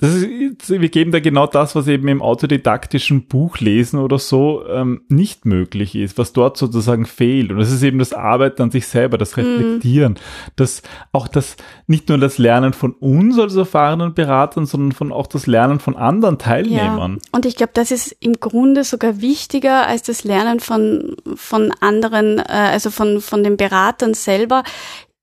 das 0.00 0.14
ist, 0.14 0.70
wir 0.70 0.88
geben 0.88 1.12
da 1.12 1.20
genau 1.20 1.46
das, 1.46 1.74
was 1.74 1.86
eben 1.86 2.08
im 2.08 2.22
autodidaktischen 2.22 3.26
Buchlesen 3.26 3.98
oder 3.98 4.18
so 4.18 4.64
ähm, 4.66 5.02
nicht 5.08 5.44
möglich 5.44 5.94
ist, 5.94 6.16
was 6.16 6.32
dort 6.32 6.56
sozusagen 6.56 7.04
fehlt. 7.04 7.52
Und 7.52 7.58
das 7.58 7.70
ist 7.70 7.82
eben 7.82 7.98
das 7.98 8.14
Arbeiten 8.14 8.62
an 8.62 8.70
sich 8.70 8.86
selber, 8.86 9.18
das 9.18 9.36
mhm. 9.36 9.42
Reflektieren, 9.42 10.12
mm. 10.14 10.52
das 10.56 10.80
auch 11.12 11.28
das 11.28 11.56
nicht 11.86 12.08
nur 12.08 12.16
das 12.16 12.38
Lernen 12.38 12.72
von 12.72 12.92
uns 12.94 13.38
als 13.38 13.54
erfahrenen 13.56 14.14
Beratern, 14.14 14.64
sondern 14.64 14.92
von 14.92 15.12
auch 15.12 15.26
das 15.26 15.46
Lernen 15.46 15.80
von 15.80 15.96
anderen 15.96 16.38
Teilnehmern. 16.38 17.18
Ja. 17.22 17.28
Und 17.32 17.44
ich 17.44 17.56
glaube, 17.56 17.72
das 17.74 17.90
ist 17.90 18.16
im 18.20 18.40
Grunde 18.40 18.84
sogar 18.84 19.20
wichtiger 19.20 19.86
als 19.86 20.02
das 20.02 20.24
Lernen 20.24 20.60
von 20.60 21.14
von 21.34 21.74
anderen, 21.80 22.38
äh, 22.38 22.44
also 22.48 22.88
von 22.88 23.20
von 23.20 23.44
den 23.44 23.58
Beratern 23.58 24.14
selber, 24.14 24.62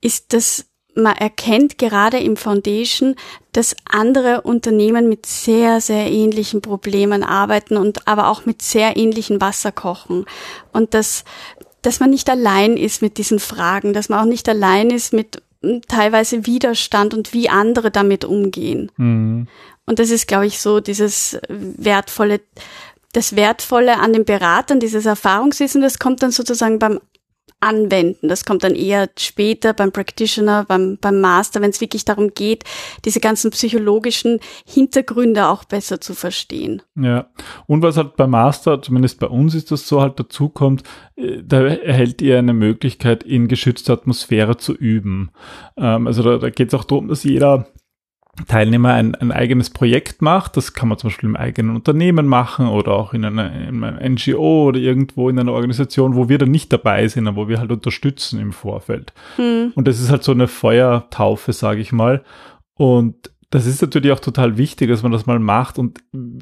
ist 0.01 0.33
das 0.33 0.66
man 0.97 1.15
erkennt 1.15 1.77
gerade 1.77 2.17
im 2.17 2.35
Foundation, 2.35 3.15
dass 3.53 3.75
andere 3.85 4.41
Unternehmen 4.41 5.07
mit 5.07 5.25
sehr, 5.25 5.79
sehr 5.79 6.11
ähnlichen 6.11 6.61
Problemen 6.61 7.23
arbeiten 7.23 7.77
und 7.77 8.07
aber 8.07 8.29
auch 8.29 8.45
mit 8.45 8.61
sehr 8.61 8.97
ähnlichen 8.97 9.39
Wasserkochen. 9.39 10.25
Und 10.73 10.93
dass, 10.93 11.23
dass 11.81 11.99
man 11.99 12.09
nicht 12.09 12.29
allein 12.29 12.77
ist 12.77 13.01
mit 13.01 13.17
diesen 13.17 13.39
Fragen, 13.39 13.93
dass 13.93 14.09
man 14.09 14.19
auch 14.19 14.29
nicht 14.29 14.49
allein 14.49 14.89
ist 14.89 15.13
mit 15.13 15.41
hm, 15.61 15.81
teilweise 15.87 16.45
Widerstand 16.45 17.13
und 17.13 17.33
wie 17.33 17.49
andere 17.49 17.91
damit 17.91 18.25
umgehen. 18.25 18.91
Mhm. 18.97 19.47
Und 19.85 19.99
das 19.99 20.09
ist, 20.09 20.27
glaube 20.27 20.47
ich, 20.47 20.59
so 20.59 20.81
dieses 20.81 21.39
wertvolle, 21.47 22.41
das 23.13 23.35
Wertvolle 23.35 23.99
an 23.99 24.13
den 24.13 24.25
Beratern, 24.25 24.79
dieses 24.79 25.05
Erfahrungswissen, 25.05 25.81
das 25.81 25.97
kommt 25.97 26.21
dann 26.21 26.31
sozusagen 26.31 26.77
beim 26.77 26.99
anwenden. 27.59 28.27
Das 28.27 28.45
kommt 28.45 28.63
dann 28.63 28.75
eher 28.75 29.09
später 29.17 29.73
beim 29.73 29.91
Practitioner, 29.91 30.65
beim, 30.65 30.97
beim 31.01 31.19
Master, 31.19 31.61
wenn 31.61 31.71
es 31.71 31.81
wirklich 31.81 32.05
darum 32.05 32.33
geht, 32.33 32.63
diese 33.05 33.19
ganzen 33.19 33.51
psychologischen 33.51 34.39
Hintergründe 34.65 35.47
auch 35.47 35.63
besser 35.63 35.99
zu 35.99 36.13
verstehen. 36.13 36.81
Ja, 36.95 37.27
und 37.65 37.81
was 37.81 37.97
halt 37.97 38.15
beim 38.15 38.31
Master, 38.31 38.81
zumindest 38.81 39.19
bei 39.19 39.27
uns 39.27 39.55
ist 39.55 39.71
das 39.71 39.87
so, 39.87 40.01
halt 40.01 40.19
dazu 40.19 40.49
kommt, 40.49 40.83
äh, 41.15 41.41
da 41.43 41.61
erhält 41.61 42.21
ihr 42.21 42.37
eine 42.37 42.53
Möglichkeit, 42.53 43.23
in 43.23 43.47
geschützter 43.47 43.93
Atmosphäre 43.93 44.57
zu 44.57 44.73
üben. 44.73 45.31
Ähm, 45.77 46.07
also 46.07 46.21
da, 46.23 46.37
da 46.37 46.49
geht 46.49 46.69
es 46.69 46.73
auch 46.73 46.83
darum, 46.83 47.07
dass 47.07 47.23
jeder 47.23 47.67
Teilnehmer 48.47 48.93
ein, 48.93 49.15
ein 49.15 49.31
eigenes 49.31 49.71
Projekt 49.71 50.21
macht. 50.21 50.57
Das 50.57 50.73
kann 50.73 50.89
man 50.89 50.97
zum 50.97 51.09
Beispiel 51.09 51.29
im 51.29 51.35
eigenen 51.35 51.75
Unternehmen 51.75 52.27
machen 52.27 52.67
oder 52.67 52.93
auch 52.93 53.13
in, 53.13 53.25
einer, 53.25 53.51
in 53.51 53.83
einem 53.83 54.13
NGO 54.13 54.65
oder 54.67 54.79
irgendwo 54.79 55.29
in 55.29 55.39
einer 55.39 55.53
Organisation, 55.53 56.15
wo 56.15 56.29
wir 56.29 56.37
dann 56.37 56.51
nicht 56.51 56.71
dabei 56.71 57.07
sind, 57.07 57.27
aber 57.27 57.37
wo 57.37 57.47
wir 57.49 57.59
halt 57.59 57.71
unterstützen 57.71 58.39
im 58.39 58.53
Vorfeld. 58.53 59.13
Hm. 59.37 59.71
Und 59.75 59.87
das 59.87 59.99
ist 59.99 60.11
halt 60.11 60.23
so 60.23 60.31
eine 60.31 60.47
Feuertaufe, 60.47 61.51
sage 61.51 61.81
ich 61.81 61.91
mal. 61.91 62.23
Und 62.75 63.31
das 63.49 63.65
ist 63.65 63.81
natürlich 63.81 64.11
auch 64.11 64.19
total 64.19 64.57
wichtig, 64.57 64.89
dass 64.89 65.03
man 65.03 65.13
das 65.13 65.25
mal 65.25 65.39
macht. 65.39 65.79
Und 65.79 65.99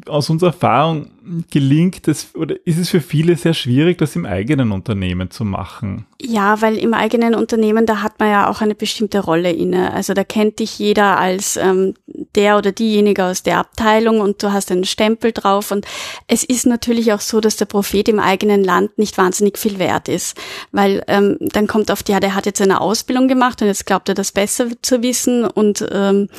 aus 0.07 0.27
unserer 0.31 0.49
Erfahrung 0.49 1.11
gelingt 1.51 2.07
es 2.07 2.33
oder 2.33 2.55
ist 2.65 2.79
es 2.79 2.89
für 2.89 3.01
viele 3.01 3.35
sehr 3.35 3.53
schwierig, 3.53 3.99
das 3.99 4.15
im 4.15 4.25
eigenen 4.25 4.71
Unternehmen 4.71 5.29
zu 5.29 5.45
machen. 5.45 6.07
Ja, 6.19 6.61
weil 6.61 6.77
im 6.77 6.95
eigenen 6.95 7.35
Unternehmen, 7.35 7.85
da 7.85 8.01
hat 8.01 8.19
man 8.19 8.29
ja 8.29 8.49
auch 8.49 8.61
eine 8.61 8.73
bestimmte 8.73 9.19
Rolle 9.19 9.51
inne. 9.51 9.93
Also 9.93 10.15
da 10.15 10.23
kennt 10.23 10.57
dich 10.57 10.79
jeder 10.79 11.19
als 11.19 11.57
ähm, 11.57 11.93
der 12.35 12.57
oder 12.57 12.71
diejenige 12.71 13.25
aus 13.25 13.43
der 13.43 13.59
Abteilung 13.59 14.19
und 14.21 14.41
du 14.41 14.51
hast 14.51 14.71
einen 14.71 14.85
Stempel 14.85 15.31
drauf. 15.31 15.71
Und 15.71 15.85
es 16.27 16.43
ist 16.43 16.65
natürlich 16.65 17.13
auch 17.13 17.21
so, 17.21 17.39
dass 17.39 17.55
der 17.55 17.65
Prophet 17.65 18.09
im 18.09 18.19
eigenen 18.19 18.63
Land 18.63 18.97
nicht 18.97 19.17
wahnsinnig 19.19 19.59
viel 19.59 19.77
wert 19.77 20.09
ist. 20.09 20.35
Weil 20.71 21.03
ähm, 21.07 21.37
dann 21.39 21.67
kommt 21.67 21.91
oft, 21.91 22.09
ja, 22.09 22.19
der 22.19 22.33
hat 22.33 22.47
jetzt 22.47 22.61
eine 22.61 22.81
Ausbildung 22.81 23.27
gemacht 23.27 23.61
und 23.61 23.67
jetzt 23.67 23.85
glaubt 23.85 24.09
er 24.09 24.15
das 24.15 24.31
besser 24.31 24.69
zu 24.81 25.03
wissen 25.03 25.45
und 25.45 25.85
ähm, 25.91 26.29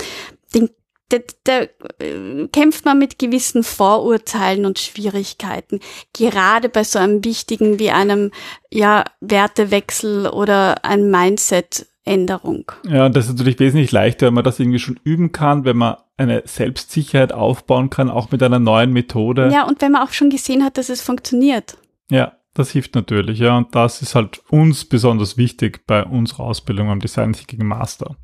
den, 0.56 0.70
da, 1.08 1.18
da 1.44 1.60
äh, 2.04 2.48
kämpft 2.48 2.84
man 2.84 2.98
mit 2.98 3.18
gewissen 3.18 3.62
Vorurteilen 3.62 4.66
und 4.66 4.78
Schwierigkeiten. 4.78 5.80
Gerade 6.12 6.68
bei 6.68 6.82
so 6.82 6.98
einem 6.98 7.24
wichtigen 7.24 7.78
wie 7.78 7.90
einem 7.90 8.32
ja 8.70 9.04
Wertewechsel 9.20 10.26
oder 10.26 10.84
ein 10.84 11.10
Mindset. 11.10 11.86
Änderung. 12.08 12.70
Ja, 12.88 13.06
und 13.06 13.16
das 13.16 13.26
ist 13.26 13.32
natürlich 13.32 13.58
wesentlich 13.58 13.90
leichter, 13.90 14.28
wenn 14.28 14.34
man 14.34 14.44
das 14.44 14.60
irgendwie 14.60 14.78
schon 14.78 15.00
üben 15.02 15.32
kann, 15.32 15.64
wenn 15.64 15.76
man 15.76 15.96
eine 16.16 16.42
Selbstsicherheit 16.46 17.32
aufbauen 17.32 17.90
kann, 17.90 18.10
auch 18.10 18.30
mit 18.30 18.44
einer 18.44 18.60
neuen 18.60 18.92
Methode. 18.92 19.50
Ja, 19.52 19.66
und 19.66 19.82
wenn 19.82 19.90
man 19.90 20.02
auch 20.02 20.12
schon 20.12 20.30
gesehen 20.30 20.64
hat, 20.64 20.78
dass 20.78 20.88
es 20.88 21.02
funktioniert. 21.02 21.76
Ja, 22.08 22.34
das 22.54 22.70
hilft 22.70 22.94
natürlich, 22.94 23.40
ja, 23.40 23.56
und 23.56 23.74
das 23.74 24.02
ist 24.02 24.14
halt 24.14 24.40
uns 24.50 24.84
besonders 24.84 25.36
wichtig 25.36 25.84
bei 25.86 26.04
unserer 26.04 26.44
Ausbildung 26.44 26.90
am 26.90 27.00
Design 27.00 27.32
Thinking 27.32 27.66
Master. 27.66 28.16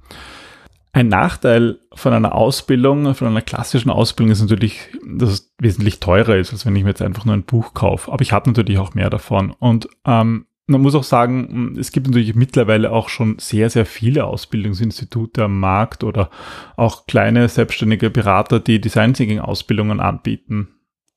Ein 0.94 1.08
Nachteil 1.08 1.78
von 1.94 2.12
einer 2.12 2.34
Ausbildung, 2.34 3.14
von 3.14 3.26
einer 3.26 3.40
klassischen 3.40 3.90
Ausbildung 3.90 4.30
ist 4.30 4.42
natürlich, 4.42 4.90
dass 5.06 5.30
es 5.30 5.54
wesentlich 5.58 6.00
teurer 6.00 6.36
ist, 6.36 6.52
als 6.52 6.66
wenn 6.66 6.76
ich 6.76 6.82
mir 6.82 6.90
jetzt 6.90 7.00
einfach 7.00 7.24
nur 7.24 7.34
ein 7.34 7.44
Buch 7.44 7.72
kaufe. 7.72 8.12
Aber 8.12 8.20
ich 8.20 8.32
habe 8.32 8.50
natürlich 8.50 8.78
auch 8.78 8.92
mehr 8.94 9.08
davon. 9.08 9.52
Und 9.58 9.88
ähm, 10.04 10.46
man 10.66 10.80
muss 10.82 10.94
auch 10.94 11.04
sagen, 11.04 11.76
es 11.78 11.92
gibt 11.92 12.08
natürlich 12.08 12.34
mittlerweile 12.34 12.92
auch 12.92 13.08
schon 13.08 13.38
sehr, 13.38 13.70
sehr 13.70 13.86
viele 13.86 14.24
Ausbildungsinstitute 14.26 15.44
am 15.44 15.58
Markt 15.58 16.04
oder 16.04 16.30
auch 16.76 17.06
kleine 17.06 17.48
selbstständige 17.48 18.10
Berater, 18.10 18.60
die 18.60 18.80
Design 18.80 19.14
Thinking 19.14 19.40
Ausbildungen 19.40 19.98
anbieten. 20.00 20.68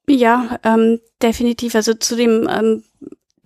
Ja, 0.07 0.59
ähm, 0.63 0.99
definitiv. 1.21 1.75
Also 1.75 1.93
zu 1.95 2.15
dem 2.15 2.47
ähm, 2.49 2.83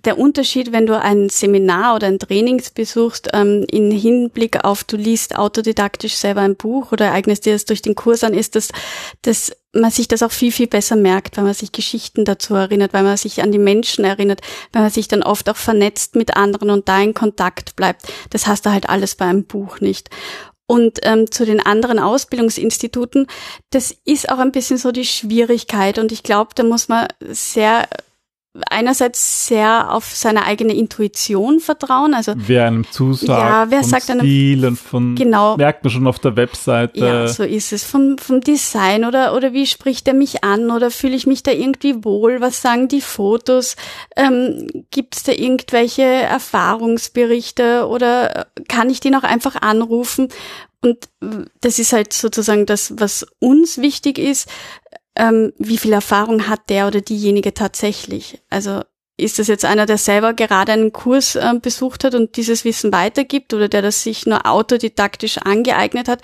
der 0.05 0.17
Unterschied, 0.17 0.71
wenn 0.71 0.85
du 0.85 0.99
ein 0.99 1.29
Seminar 1.29 1.95
oder 1.95 2.07
ein 2.07 2.19
Trainings 2.19 2.69
besuchst, 2.69 3.29
ähm, 3.33 3.65
in 3.69 3.91
Hinblick 3.91 4.63
auf, 4.63 4.83
du 4.83 4.97
liest 4.97 5.37
autodidaktisch 5.37 6.15
selber 6.15 6.41
ein 6.41 6.55
Buch 6.55 6.91
oder 6.91 7.11
eignest 7.11 7.45
dir 7.45 7.53
das 7.53 7.65
durch 7.65 7.81
den 7.81 7.95
Kurs 7.95 8.23
an, 8.23 8.33
ist 8.33 8.55
das, 8.55 8.69
dass 9.21 9.51
man 9.73 9.91
sich 9.91 10.07
das 10.07 10.23
auch 10.23 10.31
viel, 10.31 10.51
viel 10.51 10.67
besser 10.67 10.95
merkt, 10.95 11.37
weil 11.37 11.43
man 11.43 11.53
sich 11.53 11.71
Geschichten 11.71 12.25
dazu 12.25 12.55
erinnert, 12.55 12.93
weil 12.93 13.03
man 13.03 13.17
sich 13.17 13.41
an 13.43 13.51
die 13.51 13.59
Menschen 13.59 14.03
erinnert, 14.03 14.41
weil 14.71 14.81
man 14.81 14.91
sich 14.91 15.07
dann 15.07 15.21
oft 15.21 15.49
auch 15.49 15.57
vernetzt 15.57 16.15
mit 16.15 16.35
anderen 16.35 16.69
und 16.69 16.89
da 16.89 16.99
in 17.01 17.13
Kontakt 17.13 17.75
bleibt. 17.75 18.03
Das 18.31 18.47
hast 18.47 18.65
du 18.65 18.71
halt 18.71 18.89
alles 18.89 19.15
bei 19.15 19.25
einem 19.25 19.45
Buch 19.45 19.79
nicht. 19.79 20.09
Und 20.65 20.99
ähm, 21.01 21.31
zu 21.31 21.45
den 21.45 21.65
anderen 21.65 21.97
Ausbildungsinstituten, 21.97 23.25
das 23.71 23.95
ist 24.05 24.29
auch 24.29 24.37
ein 24.37 24.51
bisschen 24.51 24.77
so 24.77 24.91
die 24.91 25.05
Schwierigkeit. 25.05 25.97
Und 25.97 26.11
ich 26.11 26.21
glaube, 26.21 26.51
da 26.53 26.63
muss 26.63 26.87
man 26.87 27.07
sehr 27.27 27.87
einerseits 28.69 29.47
sehr 29.47 29.93
auf 29.93 30.05
seine 30.15 30.45
eigene 30.45 30.73
Intuition 30.73 31.59
vertrauen. 31.59 32.13
Also 32.13 32.33
wer 32.35 32.65
einem 32.65 32.89
zusagt, 32.89 33.29
ja, 33.29 33.69
wer 33.69 33.83
sagt 33.83 34.09
einem, 34.09 34.21
Stil 34.21 34.65
und 34.65 34.79
von 34.79 35.15
genau, 35.15 35.57
merkt 35.57 35.83
man 35.83 35.91
schon 35.91 36.07
auf 36.07 36.19
der 36.19 36.35
Webseite. 36.35 36.99
Ja, 36.99 37.27
so 37.27 37.43
ist 37.43 37.73
es. 37.73 37.83
Vom, 37.83 38.17
vom 38.17 38.41
Design 38.41 39.05
oder 39.05 39.35
oder 39.35 39.53
wie 39.53 39.65
spricht 39.65 40.07
er 40.07 40.13
mich 40.13 40.43
an 40.43 40.71
oder 40.71 40.91
fühle 40.91 41.15
ich 41.15 41.27
mich 41.27 41.43
da 41.43 41.51
irgendwie 41.51 42.03
wohl? 42.03 42.41
Was 42.41 42.61
sagen 42.61 42.87
die 42.87 43.01
Fotos? 43.01 43.75
Ähm, 44.15 44.67
Gibt 44.91 45.15
es 45.15 45.23
da 45.23 45.31
irgendwelche 45.31 46.03
Erfahrungsberichte 46.03 47.87
oder 47.87 48.47
kann 48.67 48.89
ich 48.89 48.99
die 48.99 49.11
noch 49.11 49.23
einfach 49.23 49.61
anrufen? 49.61 50.29
Und 50.81 51.09
das 51.59 51.77
ist 51.77 51.91
halt 51.91 52.13
sozusagen 52.13 52.65
das, 52.65 52.93
was 52.97 53.25
uns 53.39 53.79
wichtig 53.79 54.17
ist 54.17 54.47
ähm, 55.19 55.53
wie 55.57 55.77
viel 55.77 55.93
Erfahrung 55.93 56.47
hat 56.47 56.69
der 56.69 56.87
oder 56.87 57.01
diejenige 57.01 57.53
tatsächlich. 57.53 58.41
Also 58.49 58.81
ist 59.19 59.39
das 59.39 59.47
jetzt 59.47 59.65
einer, 59.65 59.85
der 59.85 59.97
selber 59.97 60.33
gerade 60.33 60.71
einen 60.71 60.93
Kurs 60.93 61.35
äh, 61.35 61.53
besucht 61.61 62.03
hat 62.03 62.15
und 62.15 62.37
dieses 62.37 62.65
Wissen 62.65 62.91
weitergibt 62.91 63.53
oder 63.53 63.67
der 63.67 63.81
das 63.81 64.03
sich 64.03 64.25
nur 64.25 64.45
autodidaktisch 64.45 65.37
angeeignet 65.37 66.07
hat? 66.07 66.21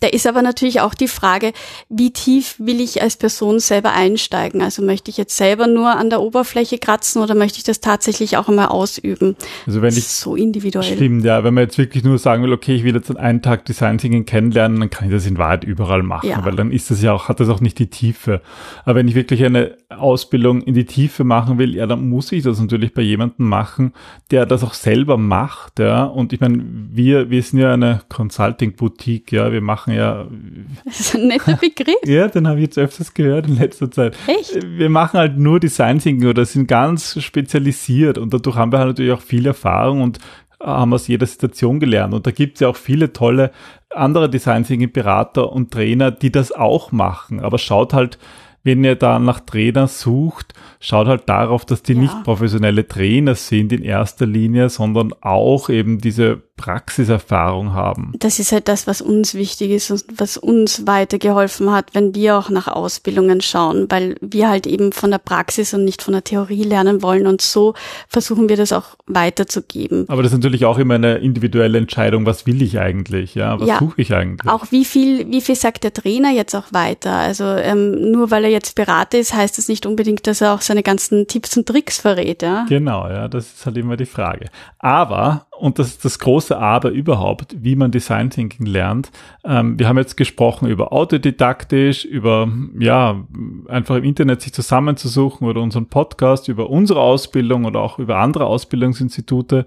Da 0.00 0.08
ist 0.08 0.26
aber 0.26 0.42
natürlich 0.42 0.80
auch 0.80 0.94
die 0.94 1.08
Frage, 1.08 1.52
wie 1.88 2.12
tief 2.12 2.56
will 2.58 2.80
ich 2.80 3.00
als 3.00 3.16
Person 3.16 3.58
selber 3.58 3.92
einsteigen? 3.92 4.60
Also 4.60 4.82
möchte 4.82 5.10
ich 5.10 5.16
jetzt 5.16 5.36
selber 5.36 5.66
nur 5.66 5.96
an 5.96 6.10
der 6.10 6.20
Oberfläche 6.20 6.78
kratzen 6.78 7.22
oder 7.22 7.34
möchte 7.34 7.58
ich 7.58 7.64
das 7.64 7.80
tatsächlich 7.80 8.36
auch 8.36 8.48
einmal 8.48 8.66
ausüben? 8.66 9.34
Also 9.66 9.80
wenn 9.80 9.96
ich 9.96 10.06
so 10.08 10.36
individuell. 10.36 10.84
Stimmt, 10.84 11.24
ja. 11.24 11.42
Wenn 11.42 11.54
man 11.54 11.64
jetzt 11.64 11.78
wirklich 11.78 12.04
nur 12.04 12.18
sagen 12.18 12.42
will, 12.42 12.52
okay, 12.52 12.74
ich 12.74 12.84
will 12.84 12.94
jetzt 12.94 13.16
einen 13.16 13.40
Tag 13.40 13.64
Design 13.64 13.98
Thinking 13.98 14.26
kennenlernen, 14.26 14.78
dann 14.80 14.90
kann 14.90 15.08
ich 15.08 15.14
das 15.14 15.26
in 15.26 15.38
Wahrheit 15.38 15.64
überall 15.64 16.02
machen, 16.02 16.28
ja. 16.28 16.44
weil 16.44 16.54
dann 16.54 16.70
ist 16.70 16.90
das 16.90 17.00
ja 17.00 17.12
auch, 17.12 17.28
hat 17.28 17.40
das 17.40 17.48
auch 17.48 17.60
nicht 17.60 17.78
die 17.78 17.88
Tiefe. 17.88 18.42
Aber 18.84 18.96
wenn 18.96 19.08
ich 19.08 19.14
wirklich 19.14 19.44
eine 19.44 19.76
Ausbildung 19.88 20.60
in 20.62 20.74
die 20.74 20.84
Tiefe 20.84 21.24
machen 21.24 21.58
will, 21.58 21.74
ja, 21.74 21.86
dann 21.86 22.08
muss 22.08 22.32
ich 22.34 22.44
das 22.44 22.60
natürlich 22.60 22.94
bei 22.94 23.02
jemandem 23.02 23.48
machen, 23.48 23.92
der 24.30 24.46
das 24.46 24.62
auch 24.62 24.74
selber 24.74 25.16
macht, 25.16 25.78
ja. 25.78 26.04
Und 26.04 26.32
ich 26.32 26.40
meine, 26.40 26.62
wir, 26.90 27.30
wir 27.30 27.42
sind 27.42 27.60
ja 27.60 27.72
eine 27.72 28.00
Consulting-Boutique, 28.08 29.32
ja. 29.32 29.52
Wir 29.52 29.60
machen 29.60 29.94
ja. 29.94 30.26
Das 30.84 31.00
ist 31.00 31.14
ein 31.16 31.28
netter 31.28 31.56
Begriff. 31.56 31.96
ja, 32.04 32.28
den 32.28 32.46
habe 32.46 32.58
ich 32.58 32.66
jetzt 32.66 32.78
öfters 32.78 33.14
gehört 33.14 33.46
in 33.46 33.58
letzter 33.58 33.90
Zeit. 33.90 34.16
Echt? 34.26 34.58
Wir 34.62 34.90
machen 34.90 35.18
halt 35.18 35.38
nur 35.38 35.60
Design 35.60 35.98
Thinking 35.98 36.28
oder 36.28 36.44
sind 36.44 36.66
ganz 36.66 37.22
spezialisiert 37.22 38.18
und 38.18 38.34
dadurch 38.34 38.56
haben 38.56 38.72
wir 38.72 38.78
halt 38.78 38.88
natürlich 38.88 39.12
auch 39.12 39.22
viel 39.22 39.46
Erfahrung 39.46 40.02
und 40.02 40.18
haben 40.60 40.94
aus 40.94 41.08
jeder 41.08 41.26
Situation 41.26 41.80
gelernt. 41.80 42.14
Und 42.14 42.26
da 42.26 42.30
gibt 42.30 42.54
es 42.54 42.60
ja 42.60 42.68
auch 42.68 42.76
viele 42.76 43.12
tolle 43.12 43.50
andere 43.90 44.28
Design 44.28 44.64
Thinking 44.64 44.92
Berater 44.92 45.52
und 45.52 45.70
Trainer, 45.70 46.10
die 46.10 46.32
das 46.32 46.52
auch 46.52 46.92
machen. 46.92 47.40
Aber 47.40 47.58
schaut 47.58 47.92
halt, 47.92 48.18
wenn 48.64 48.82
ihr 48.82 48.96
da 48.96 49.18
nach 49.18 49.40
Trainern 49.40 49.88
sucht, 49.88 50.54
schaut 50.80 51.06
halt 51.06 51.28
darauf, 51.28 51.64
dass 51.64 51.82
die 51.82 51.92
ja. 51.92 52.00
nicht 52.00 52.24
professionelle 52.24 52.88
Trainer 52.88 53.34
sind 53.34 53.72
in 53.72 53.82
erster 53.82 54.26
Linie, 54.26 54.70
sondern 54.70 55.12
auch 55.20 55.68
eben 55.68 55.98
diese 55.98 56.42
Praxiserfahrung 56.56 57.72
haben. 57.72 58.12
Das 58.18 58.38
ist 58.38 58.52
halt 58.52 58.68
das, 58.68 58.86
was 58.86 59.00
uns 59.00 59.34
wichtig 59.34 59.70
ist 59.70 59.90
und 59.90 60.04
was 60.16 60.36
uns 60.36 60.86
weitergeholfen 60.86 61.72
hat, 61.72 61.94
wenn 61.94 62.14
wir 62.14 62.38
auch 62.38 62.48
nach 62.48 62.68
Ausbildungen 62.68 63.40
schauen, 63.40 63.86
weil 63.90 64.16
wir 64.20 64.48
halt 64.48 64.66
eben 64.66 64.92
von 64.92 65.10
der 65.10 65.18
Praxis 65.18 65.74
und 65.74 65.84
nicht 65.84 66.02
von 66.02 66.12
der 66.12 66.22
Theorie 66.22 66.62
lernen 66.62 67.02
wollen 67.02 67.26
und 67.26 67.40
so 67.40 67.74
versuchen 68.08 68.48
wir 68.48 68.56
das 68.56 68.72
auch 68.72 68.96
weiterzugeben. 69.06 70.04
Aber 70.08 70.22
das 70.22 70.32
ist 70.32 70.38
natürlich 70.38 70.64
auch 70.64 70.78
immer 70.78 70.94
eine 70.94 71.16
individuelle 71.16 71.78
Entscheidung, 71.78 72.24
was 72.24 72.46
will 72.46 72.62
ich 72.62 72.78
eigentlich, 72.78 73.34
ja, 73.34 73.58
was 73.58 73.68
ja, 73.68 73.78
suche 73.80 74.00
ich 74.00 74.14
eigentlich? 74.14 74.50
Auch 74.50 74.70
wie 74.70 74.84
viel, 74.84 75.30
wie 75.30 75.40
viel 75.40 75.56
sagt 75.56 75.82
der 75.82 75.92
Trainer 75.92 76.30
jetzt 76.30 76.54
auch 76.54 76.72
weiter? 76.72 77.12
Also 77.14 77.44
ähm, 77.44 78.12
nur 78.12 78.30
weil 78.30 78.44
er 78.44 78.50
jetzt 78.50 78.76
Berater 78.76 79.18
ist, 79.18 79.34
heißt 79.34 79.58
das 79.58 79.68
nicht 79.68 79.86
unbedingt, 79.86 80.26
dass 80.26 80.40
er 80.40 80.54
auch 80.54 80.60
seine 80.60 80.84
ganzen 80.84 81.26
Tipps 81.26 81.56
und 81.56 81.66
Tricks 81.66 81.98
verrät, 81.98 82.42
ja? 82.42 82.64
Genau, 82.68 83.08
ja, 83.08 83.26
das 83.28 83.46
ist 83.54 83.66
halt 83.66 83.76
immer 83.76 83.96
die 83.96 84.06
Frage. 84.06 84.46
Aber 84.78 85.46
und 85.58 85.78
das 85.78 85.88
ist 85.88 86.04
das 86.04 86.18
große 86.18 86.56
Aber 86.58 86.90
überhaupt, 86.90 87.56
wie 87.62 87.76
man 87.76 87.90
Design 87.90 88.30
Thinking 88.30 88.66
lernt. 88.66 89.10
Ähm, 89.44 89.78
wir 89.78 89.88
haben 89.88 89.98
jetzt 89.98 90.16
gesprochen 90.16 90.68
über 90.68 90.92
autodidaktisch, 90.92 92.04
über, 92.04 92.48
ja, 92.78 93.24
einfach 93.68 93.96
im 93.96 94.04
Internet 94.04 94.42
sich 94.42 94.52
zusammenzusuchen 94.52 95.46
oder 95.46 95.60
unseren 95.60 95.86
Podcast, 95.86 96.48
über 96.48 96.70
unsere 96.70 97.00
Ausbildung 97.00 97.64
oder 97.64 97.80
auch 97.80 97.98
über 97.98 98.18
andere 98.18 98.46
Ausbildungsinstitute. 98.46 99.66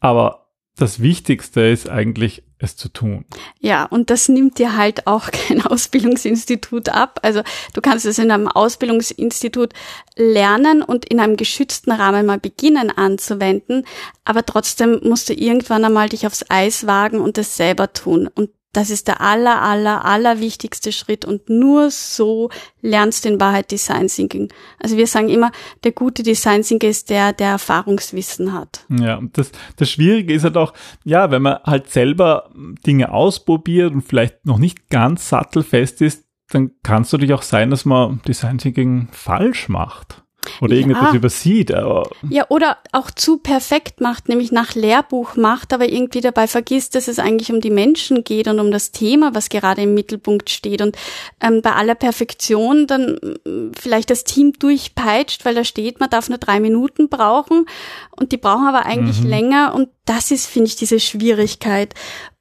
Aber 0.00 0.45
das 0.76 1.00
Wichtigste 1.00 1.62
ist 1.62 1.88
eigentlich, 1.88 2.42
es 2.58 2.76
zu 2.76 2.88
tun. 2.88 3.26
Ja, 3.60 3.84
und 3.84 4.08
das 4.08 4.28
nimmt 4.28 4.58
dir 4.58 4.76
halt 4.76 5.06
auch 5.06 5.30
kein 5.30 5.62
Ausbildungsinstitut 5.62 6.88
ab. 6.88 7.20
Also 7.22 7.42
du 7.74 7.80
kannst 7.80 8.06
es 8.06 8.18
in 8.18 8.30
einem 8.30 8.48
Ausbildungsinstitut 8.48 9.74
lernen 10.16 10.82
und 10.82 11.04
in 11.04 11.20
einem 11.20 11.36
geschützten 11.36 11.92
Rahmen 11.92 12.26
mal 12.26 12.38
beginnen 12.38 12.90
anzuwenden, 12.90 13.84
aber 14.24 14.44
trotzdem 14.46 15.00
musst 15.02 15.28
du 15.28 15.34
irgendwann 15.34 15.84
einmal 15.84 16.08
dich 16.08 16.26
aufs 16.26 16.44
Eis 16.48 16.86
wagen 16.86 17.20
und 17.20 17.36
es 17.38 17.56
selber 17.56 17.92
tun. 17.92 18.28
Und 18.34 18.50
das 18.76 18.90
ist 18.90 19.08
der 19.08 19.22
aller, 19.22 19.62
aller, 19.62 20.04
aller 20.04 20.38
wichtigste 20.38 20.92
Schritt 20.92 21.24
und 21.24 21.48
nur 21.48 21.90
so 21.90 22.50
lernst 22.82 23.24
du 23.24 23.30
in 23.30 23.40
Wahrheit 23.40 23.70
Design 23.70 24.08
Thinking. 24.08 24.52
Also 24.78 24.98
wir 24.98 25.06
sagen 25.06 25.30
immer, 25.30 25.50
der 25.84 25.92
gute 25.92 26.22
Design 26.22 26.60
Thinker 26.60 26.86
ist 26.86 27.08
der, 27.08 27.32
der 27.32 27.48
Erfahrungswissen 27.48 28.52
hat. 28.52 28.84
Ja, 28.90 29.16
und 29.16 29.38
das, 29.38 29.50
das 29.76 29.90
Schwierige 29.90 30.34
ist 30.34 30.44
halt 30.44 30.58
auch, 30.58 30.74
ja, 31.04 31.30
wenn 31.30 31.40
man 31.40 31.60
halt 31.64 31.88
selber 31.88 32.50
Dinge 32.86 33.12
ausprobiert 33.12 33.94
und 33.94 34.02
vielleicht 34.02 34.44
noch 34.44 34.58
nicht 34.58 34.90
ganz 34.90 35.30
sattelfest 35.30 36.02
ist, 36.02 36.26
dann 36.50 36.72
kann 36.82 37.00
es 37.00 37.12
natürlich 37.12 37.32
auch 37.32 37.42
sein, 37.42 37.70
dass 37.70 37.86
man 37.86 38.20
Design 38.28 38.58
Thinking 38.58 39.08
falsch 39.10 39.70
macht. 39.70 40.25
Oder 40.60 40.74
ja. 40.74 40.80
irgendetwas 40.80 41.14
übersieht. 41.14 41.72
Aber 41.72 42.10
ja, 42.28 42.44
oder 42.48 42.78
auch 42.92 43.10
zu 43.10 43.38
perfekt 43.38 44.00
macht, 44.00 44.28
nämlich 44.28 44.52
nach 44.52 44.74
Lehrbuch 44.74 45.36
macht, 45.36 45.72
aber 45.72 45.88
irgendwie 45.88 46.20
dabei 46.20 46.46
vergisst, 46.46 46.94
dass 46.94 47.08
es 47.08 47.18
eigentlich 47.18 47.52
um 47.52 47.60
die 47.60 47.70
Menschen 47.70 48.24
geht 48.24 48.48
und 48.48 48.60
um 48.60 48.70
das 48.70 48.92
Thema, 48.92 49.34
was 49.34 49.48
gerade 49.48 49.82
im 49.82 49.94
Mittelpunkt 49.94 50.50
steht. 50.50 50.82
Und 50.82 50.96
ähm, 51.40 51.62
bei 51.62 51.72
aller 51.72 51.94
Perfektion 51.94 52.86
dann 52.86 53.18
mm, 53.44 53.72
vielleicht 53.78 54.10
das 54.10 54.24
Team 54.24 54.52
durchpeitscht, 54.58 55.44
weil 55.44 55.54
da 55.54 55.64
steht, 55.64 56.00
man 56.00 56.10
darf 56.10 56.28
nur 56.28 56.38
drei 56.38 56.60
Minuten 56.60 57.08
brauchen 57.08 57.66
und 58.10 58.32
die 58.32 58.36
brauchen 58.36 58.66
aber 58.66 58.86
eigentlich 58.86 59.20
mhm. 59.20 59.28
länger. 59.28 59.74
Und 59.74 59.88
das 60.04 60.30
ist, 60.30 60.46
finde 60.46 60.68
ich, 60.68 60.76
diese 60.76 61.00
Schwierigkeit. 61.00 61.94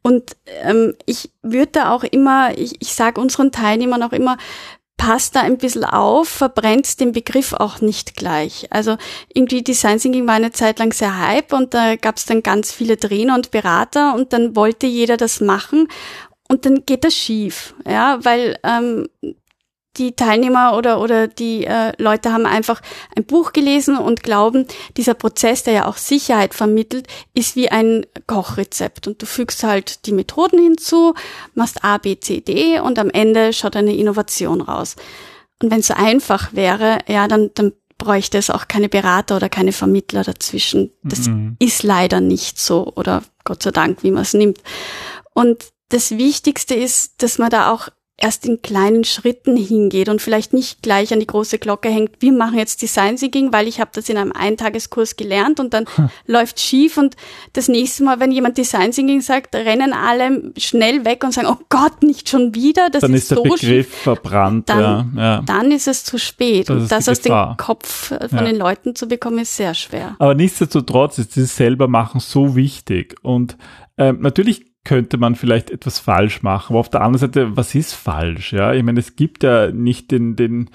Und 0.06 0.36
ähm, 0.62 0.94
ich 1.08 1.32
würde 1.42 1.72
da 1.72 1.92
auch 1.92 2.04
immer, 2.04 2.56
ich, 2.56 2.76
ich 2.80 2.94
sage 2.94 3.20
unseren 3.20 3.52
Teilnehmern 3.52 4.04
auch 4.04 4.12
immer, 4.12 4.38
passt 4.98 5.36
da 5.36 5.42
ein 5.42 5.58
bisschen 5.58 5.84
auf, 5.84 6.28
verbrennt 6.28 7.00
den 7.00 7.12
Begriff 7.12 7.54
auch 7.54 7.82
nicht 7.82 8.16
gleich. 8.16 8.68
Also 8.72 8.98
irgendwie 9.34 9.62
Design 9.62 10.00
Thinking 10.00 10.28
war 10.28 10.36
eine 10.36 10.52
Zeit 10.52 10.80
lang 10.80 10.94
sehr 10.94 11.20
hype 11.20 11.54
und 11.54 11.74
da 11.74 11.96
gab 11.96 12.18
es 12.18 12.26
dann 12.26 12.44
ganz 12.44 12.72
viele 12.72 12.98
Trainer 12.98 13.36
und 13.36 13.52
Berater 13.52 14.16
und 14.16 14.34
dann 14.34 14.56
wollte 14.56 14.88
jeder 14.88 15.18
das 15.18 15.42
machen 15.42 15.88
und 16.48 16.66
dann 16.66 16.86
geht 16.86 17.04
das 17.04 17.16
schief, 17.16 17.76
ja, 17.88 18.20
weil 18.24 18.58
ähm, 18.64 19.08
die 19.98 20.16
Teilnehmer 20.16 20.76
oder, 20.78 21.00
oder 21.02 21.28
die 21.28 21.66
äh, 21.66 21.92
Leute 21.98 22.32
haben 22.32 22.46
einfach 22.46 22.82
ein 23.16 23.26
Buch 23.26 23.54
gelesen 23.54 23.98
und 23.98 24.24
glauben, 24.24 24.66
dieser 24.98 25.14
Prozess, 25.14 25.64
der 25.64 25.74
ja 25.74 25.88
auch 25.88 25.98
Sicherheit 25.98 26.54
vermittelt, 26.54 27.08
ist 27.34 27.56
wie 27.56 27.70
ein 27.70 28.06
Kochrezept. 28.28 29.08
Und 29.08 29.22
du 29.22 29.26
fügst 29.26 29.64
halt 29.64 30.06
die 30.06 30.12
Methoden 30.12 30.60
hinzu, 30.60 31.14
machst 31.54 31.84
A, 31.84 31.98
B, 31.98 32.20
C, 32.20 32.42
D 32.42 32.80
und 32.80 33.00
am 33.00 33.10
Ende 33.10 33.54
schaut 33.54 33.76
eine 33.76 33.96
Innovation 33.96 34.62
raus. 34.62 34.96
Und 35.62 35.72
wenn 35.72 35.80
es 35.80 35.88
so 35.88 35.94
einfach 35.94 36.54
wäre, 36.54 37.00
ja, 37.08 37.28
dann, 37.28 37.52
dann 37.54 37.74
bräuchte 37.98 38.38
es 38.38 38.50
auch 38.50 38.68
keine 38.68 38.90
Berater 38.90 39.38
oder 39.38 39.50
keine 39.50 39.72
Vermittler 39.72 40.24
dazwischen. 40.24 40.92
Das 41.04 41.28
mhm. 41.28 41.56
ist 41.60 41.84
leider 41.84 42.20
nicht 42.20 42.60
so 42.60 42.92
oder 42.96 43.24
Gott 43.44 43.64
sei 43.64 43.72
Dank, 43.72 44.04
wie 44.04 44.12
man 44.12 44.24
es 44.24 44.34
nimmt. 44.34 44.60
Und 45.34 45.66
das 45.90 46.12
Wichtigste 46.12 46.76
ist, 46.76 47.22
dass 47.22 47.38
man 47.38 47.50
da 47.50 47.72
auch 47.72 47.90
erst 48.18 48.46
in 48.46 48.62
kleinen 48.62 49.04
Schritten 49.04 49.58
hingeht 49.58 50.08
und 50.08 50.22
vielleicht 50.22 50.54
nicht 50.54 50.82
gleich 50.82 51.12
an 51.12 51.20
die 51.20 51.28
große 51.28 51.60
Glocke 51.60 51.90
hängt, 51.90 52.22
wir 52.22 52.32
machen 52.32 52.58
jetzt 52.58 52.82
Design 52.82 53.18
Thinking, 53.18 53.52
weil 53.52 53.68
ich 53.68 53.82
habe 53.82 53.92
das 53.94 54.08
in 54.08 54.18
einem 54.18 54.32
Eintageskurs 54.32 55.18
gelernt 55.18 55.60
und 55.60 55.74
dann 55.74 55.86
hm. 55.96 56.10
läuft 56.26 56.62
schief 56.62 56.98
und 56.98 57.16
das 57.54 57.68
nächste 57.68 58.04
Mal, 58.06 58.22
wenn 58.22 58.32
jemand 58.32 58.58
Design 58.58 58.92
Thinking 58.92 59.20
sagt, 59.20 59.54
rennen 59.54 59.92
alle 59.92 60.54
schnell 60.58 61.04
weg 61.04 61.26
und 61.26 61.34
sagen, 61.34 61.48
oh 61.50 61.62
Gott, 61.68 62.04
nicht 62.04 62.30
schon 62.30 62.56
wieder, 62.56 62.90
das 62.90 63.02
dann 63.02 63.14
ist, 63.14 63.24
ist 63.24 63.32
der 63.32 63.38
so 63.38 63.44
Begriff 63.44 63.60
schief. 63.60 63.96
verbrannt. 63.96 64.70
Dann, 64.70 65.14
ja, 65.16 65.22
ja. 65.22 65.42
dann 65.46 65.72
ist 65.72 65.88
es 65.88 66.06
zu 66.06 66.18
spät 66.18 66.70
das 66.70 66.78
und 66.78 66.92
das 66.92 67.10
aus 67.10 67.20
dem 67.20 67.58
Kopf 67.58 68.08
von 68.08 68.30
ja. 68.32 68.44
den 68.44 68.56
Leuten 68.56 68.96
zu 68.96 69.08
bekommen, 69.08 69.40
ist 69.40 69.58
sehr 69.58 69.74
schwer. 69.74 70.16
Aber 70.20 70.36
nichtsdestotrotz 70.36 71.18
ist 71.18 71.36
dieses 71.36 71.56
selber 71.56 71.90
machen 71.90 72.22
so 72.22 72.56
wichtig 72.56 73.16
und 73.24 73.58
äh, 73.98 74.14
natürlich 74.14 74.75
könnte 74.86 75.18
man 75.18 75.36
vielleicht 75.36 75.72
etwas 75.72 76.00
falsch 76.00 76.44
machen. 76.44 76.74
Aber 76.74 76.80
auf 76.80 76.90
der 76.90 77.02
anderen 77.02 77.20
Seite, 77.20 77.58
was 77.58 77.76
ist 77.76 77.94
falsch? 77.94 78.54
Ja, 78.54 78.74
ich 78.74 78.84
meine, 78.84 79.00
es 79.00 79.18
gibt 79.18 79.44
ja 79.44 79.72
nicht 79.72 80.12
den, 80.12 80.38
den, 80.38 80.70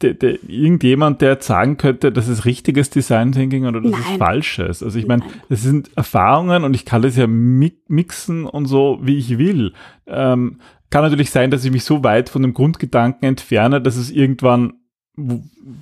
de, 0.00 0.14
de, 0.14 0.38
irgendjemand, 0.46 1.20
der 1.20 1.32
jetzt 1.32 1.46
sagen 1.46 1.76
könnte, 1.76 2.12
das 2.12 2.28
ist 2.28 2.46
richtiges 2.46 2.88
Design 2.88 3.32
Thinking 3.32 3.66
oder 3.66 3.82
das 3.82 3.90
Nein. 3.90 4.00
ist 4.00 4.18
falsches. 4.18 4.82
Also 4.82 4.98
ich 4.98 5.06
meine, 5.06 5.24
das 5.48 5.62
sind 5.62 5.90
Erfahrungen 5.96 6.64
und 6.64 6.74
ich 6.74 6.86
kann 6.86 7.02
das 7.02 7.16
ja 7.16 7.26
mixen 7.26 8.46
und 8.46 8.66
so, 8.66 9.00
wie 9.02 9.18
ich 9.18 9.36
will. 9.36 9.74
Ähm, 10.06 10.60
kann 10.88 11.02
natürlich 11.04 11.30
sein, 11.30 11.50
dass 11.50 11.64
ich 11.64 11.70
mich 11.70 11.84
so 11.84 12.02
weit 12.02 12.30
von 12.30 12.42
dem 12.42 12.54
Grundgedanken 12.54 13.28
entferne, 13.28 13.80
dass 13.80 13.96
es 13.96 14.10
irgendwann 14.10 14.74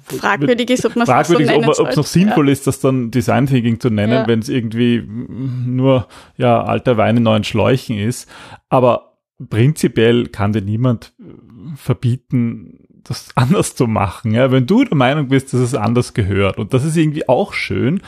fragwürdig 0.05 0.71
ist, 0.71 0.85
ob 0.87 0.97
man 0.97 1.09
es 1.09 1.29
so 1.29 1.39
nennen 1.39 1.65
ob 1.65 1.89
es 1.89 1.97
noch 1.97 2.07
sinnvoll 2.07 2.47
ja. 2.47 2.53
ist, 2.53 2.67
das 2.67 2.81
dann 2.81 3.11
Design 3.11 3.47
Thinking 3.47 3.81
zu 3.81 3.91
nennen, 3.91 4.13
ja. 4.13 4.27
wenn 4.27 4.41
es 4.41 4.49
irgendwie 4.49 5.03
nur 5.07 6.09
ja 6.37 6.63
alter 6.63 6.97
Wein 6.97 7.17
in 7.17 7.23
neuen 7.23 7.45
Schläuchen 7.45 7.99
ist. 7.99 8.29
Aber 8.69 9.19
prinzipiell 9.51 10.29
kann 10.29 10.53
dir 10.53 10.63
niemand 10.63 11.13
äh, 11.19 11.77
verbieten, 11.77 12.87
das 13.05 13.29
anders 13.35 13.75
zu 13.75 13.87
machen. 13.87 14.33
Ja? 14.33 14.51
Wenn 14.51 14.67
du 14.67 14.85
der 14.85 14.97
Meinung 14.97 15.29
bist, 15.29 15.53
dass 15.53 15.61
es 15.61 15.75
anders 15.75 16.15
gehört. 16.15 16.59
Und 16.59 16.75
das 16.75 16.85
ist 16.85 16.97
irgendwie 16.97 17.29
auch 17.29 17.53
schön. 17.53 18.03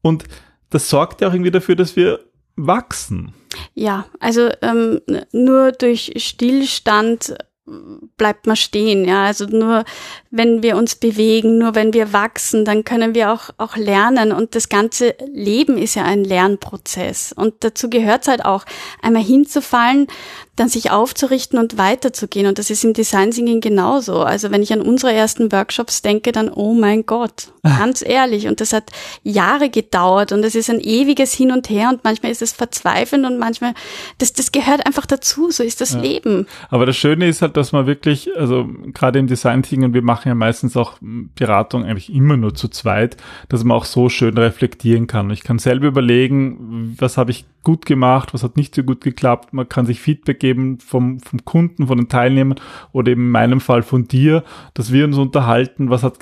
Und 0.00 0.24
das 0.70 0.88
sorgt 0.88 1.20
ja 1.20 1.28
auch 1.28 1.32
irgendwie 1.32 1.50
dafür, 1.50 1.76
dass 1.76 1.96
wir 1.96 2.20
wachsen. 2.56 3.34
Ja, 3.74 4.06
also 4.18 4.50
ähm, 4.62 5.00
nur 5.32 5.72
durch 5.72 6.12
Stillstand 6.16 7.34
bleibt 7.64 8.46
man 8.46 8.56
stehen, 8.56 9.04
ja. 9.04 9.24
Also 9.24 9.46
nur 9.46 9.84
wenn 10.30 10.62
wir 10.62 10.76
uns 10.76 10.96
bewegen, 10.96 11.58
nur 11.58 11.74
wenn 11.74 11.92
wir 11.92 12.12
wachsen, 12.12 12.64
dann 12.64 12.84
können 12.84 13.14
wir 13.14 13.32
auch, 13.32 13.50
auch 13.56 13.76
lernen. 13.76 14.32
Und 14.32 14.54
das 14.54 14.68
ganze 14.68 15.14
Leben 15.32 15.78
ist 15.78 15.94
ja 15.94 16.04
ein 16.04 16.24
Lernprozess. 16.24 17.32
Und 17.32 17.54
dazu 17.60 17.88
gehört 17.88 18.22
es 18.22 18.28
halt 18.28 18.44
auch, 18.44 18.64
einmal 19.00 19.22
hinzufallen, 19.22 20.08
dann 20.56 20.68
sich 20.68 20.90
aufzurichten 20.90 21.58
und 21.58 21.78
weiterzugehen. 21.78 22.46
Und 22.46 22.58
das 22.58 22.68
ist 22.68 22.84
im 22.84 22.92
Design 22.92 23.30
Thinking 23.30 23.62
genauso. 23.62 24.22
Also 24.22 24.50
wenn 24.50 24.62
ich 24.62 24.72
an 24.72 24.82
unsere 24.82 25.12
ersten 25.12 25.50
Workshops 25.50 26.02
denke, 26.02 26.30
dann, 26.30 26.50
oh 26.50 26.74
mein 26.74 27.06
Gott, 27.06 27.52
ganz 27.62 28.02
ehrlich. 28.06 28.46
Und 28.48 28.60
das 28.60 28.74
hat 28.74 28.90
Jahre 29.22 29.70
gedauert 29.70 30.30
und 30.30 30.44
es 30.44 30.54
ist 30.54 30.68
ein 30.68 30.80
ewiges 30.80 31.32
Hin 31.32 31.52
und 31.52 31.70
Her 31.70 31.88
und 31.88 32.04
manchmal 32.04 32.32
ist 32.32 32.42
es 32.42 32.52
verzweifelnd 32.52 33.24
und 33.24 33.38
manchmal, 33.38 33.72
das, 34.18 34.34
das 34.34 34.52
gehört 34.52 34.84
einfach 34.86 35.06
dazu. 35.06 35.50
So 35.50 35.62
ist 35.62 35.80
das 35.80 35.94
ja. 35.94 36.00
Leben. 36.00 36.46
Aber 36.68 36.84
das 36.84 36.96
Schöne 36.96 37.28
ist 37.28 37.40
halt, 37.40 37.56
dass 37.56 37.72
man 37.72 37.86
wirklich, 37.86 38.28
also 38.36 38.68
gerade 38.92 39.20
im 39.20 39.28
Design 39.28 39.62
Thinking, 39.62 39.84
und 39.84 39.94
wir 39.94 40.02
machen 40.02 40.28
ja 40.28 40.34
meistens 40.34 40.76
auch 40.76 40.98
Beratung 41.00 41.84
eigentlich 41.84 42.12
immer 42.12 42.36
nur 42.36 42.54
zu 42.54 42.68
zweit, 42.68 43.16
dass 43.48 43.64
man 43.64 43.76
auch 43.76 43.86
so 43.86 44.10
schön 44.10 44.36
reflektieren 44.36 45.06
kann. 45.06 45.30
Ich 45.30 45.44
kann 45.44 45.58
selber 45.58 45.86
überlegen, 45.86 46.94
was 46.98 47.16
habe 47.16 47.30
ich 47.30 47.46
gut 47.62 47.86
gemacht, 47.86 48.34
was 48.34 48.42
hat 48.42 48.56
nicht 48.56 48.74
so 48.74 48.82
gut 48.82 49.00
geklappt. 49.00 49.52
Man 49.52 49.68
kann 49.68 49.86
sich 49.86 50.00
Feedback 50.00 50.40
geben 50.40 50.78
vom, 50.78 51.20
vom 51.20 51.44
Kunden, 51.44 51.86
von 51.86 51.98
den 51.98 52.08
Teilnehmern 52.08 52.60
oder 52.92 53.12
eben 53.12 53.22
in 53.22 53.30
meinem 53.30 53.60
Fall 53.60 53.82
von 53.82 54.08
dir, 54.08 54.44
dass 54.74 54.92
wir 54.92 55.04
uns 55.04 55.18
unterhalten, 55.18 55.90
was 55.90 56.02
hat 56.02 56.18